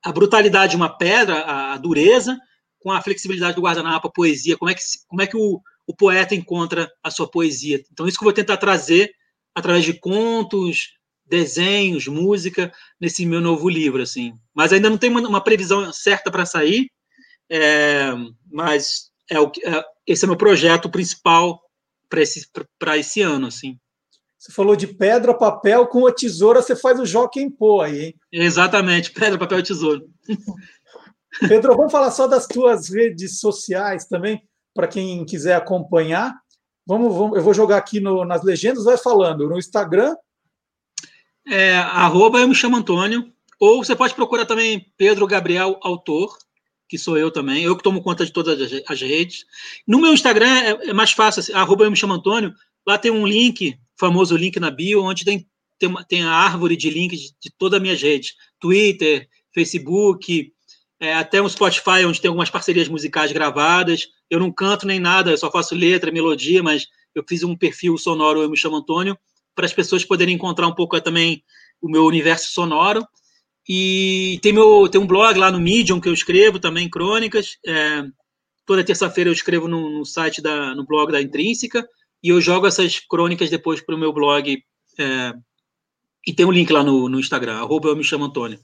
[0.03, 2.37] a brutalidade de uma pedra, a, dureza,
[2.79, 5.95] com a flexibilidade do guardanapo, a poesia, como é que como é que o, o
[5.95, 7.83] poeta encontra a sua poesia?
[7.91, 9.11] Então isso que eu vou tentar trazer
[9.53, 10.96] através de contos,
[11.27, 14.33] desenhos, música nesse meu novo livro, assim.
[14.53, 16.89] Mas ainda não tem uma, uma previsão certa para sair,
[17.49, 18.11] é,
[18.51, 21.61] mas é o, é, esse é meu projeto principal
[22.09, 22.47] para esse,
[22.97, 23.77] esse ano, assim.
[24.37, 28.15] Você falou de pedra, papel, com a tesoura você faz o Joaquim Pô aí, hein?
[28.31, 30.01] Exatamente, pedra, papel e tesoura.
[31.47, 34.41] Pedro, vamos falar só das tuas redes sociais também,
[34.73, 36.33] para quem quiser acompanhar.
[36.85, 39.47] Vamos, vamos, eu vou jogar aqui no, nas legendas, vai falando.
[39.47, 40.15] No Instagram,
[41.49, 46.37] é, arroba eu me chamo Antônio, ou você pode procurar também Pedro Gabriel Autor,
[46.87, 49.45] que sou eu também, eu que tomo conta de todas as redes.
[49.87, 52.53] No meu Instagram é, é mais fácil, assim, arroba eu me chamo Antônio,
[52.85, 55.47] lá tem um link, famoso link na bio, onde tem,
[55.79, 60.53] tem, uma, tem a árvore de links de, de todas as minhas redes, Twitter, Facebook,
[60.99, 64.07] é, até um Spotify, onde tem algumas parcerias musicais gravadas.
[64.29, 67.97] Eu não canto nem nada, eu só faço letra, melodia, mas eu fiz um perfil
[67.97, 69.17] sonoro, eu me chamo Antônio,
[69.57, 71.43] para as pessoas poderem encontrar um pouco também
[71.81, 73.03] o meu universo sonoro.
[73.67, 77.57] E tem, meu, tem um blog lá no Medium que eu escrevo também, crônicas.
[77.65, 78.03] É,
[78.67, 81.85] toda terça-feira eu escrevo no, no, site, da, no blog da Intrínseca,
[82.23, 84.63] e eu jogo essas crônicas depois para o meu blog.
[84.99, 85.33] É,
[86.27, 88.59] e tem um link lá no, no Instagram, arroba eu me chamo Antônio.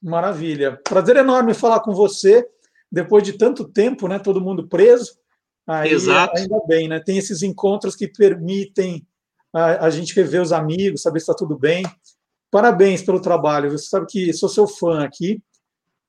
[0.00, 0.80] Maravilha.
[0.84, 2.46] Prazer enorme falar com você,
[2.90, 4.20] depois de tanto tempo, né?
[4.20, 5.18] Todo mundo preso.
[5.66, 6.38] Aí, Exato.
[6.38, 7.00] Ainda bem, né?
[7.00, 9.04] Tem esses encontros que permitem
[9.54, 11.84] a, a gente rever os amigos, saber se está tudo bem.
[12.50, 13.70] Parabéns pelo trabalho.
[13.70, 15.42] Você sabe que sou seu fã aqui.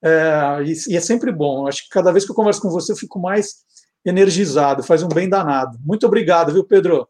[0.02, 1.68] É, e, e, é sempre bom.
[1.68, 3.66] Acho que cada vez que eu converso com você, eu fico mais
[4.06, 5.78] energizado, faz um bem danado.
[5.84, 7.08] Muito obrigado, viu, Pedro?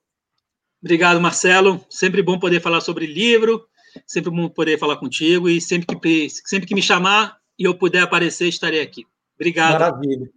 [0.82, 1.84] Obrigado, Marcelo.
[1.90, 3.66] Sempre bom poder falar sobre livro,
[4.08, 8.02] sempre bom poder falar contigo e sempre que, sempre que me chamar e eu puder
[8.02, 9.06] aparecer, estarei aqui.
[9.36, 9.74] Obrigado.
[9.74, 10.30] Maravilha.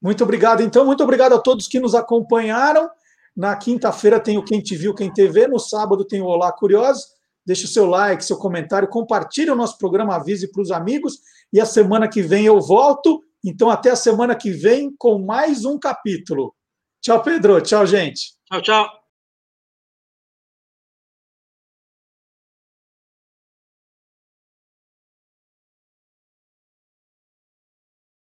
[0.00, 0.84] Muito obrigado, então.
[0.84, 2.90] Muito obrigado a todos que nos acompanharam.
[3.36, 5.46] Na quinta-feira tem o Quem Te Viu, Quem TV.
[5.46, 7.06] No sábado tem o Olá Curiosos.
[7.44, 11.18] Deixe o seu like, seu comentário, compartilhe o nosso programa, avise para os amigos.
[11.52, 13.20] E a semana que vem eu volto.
[13.44, 16.54] Então, até a semana que vem com mais um capítulo.
[17.00, 17.60] Tchau, Pedro.
[17.60, 18.34] Tchau, gente.
[18.46, 19.01] Tchau, tchau.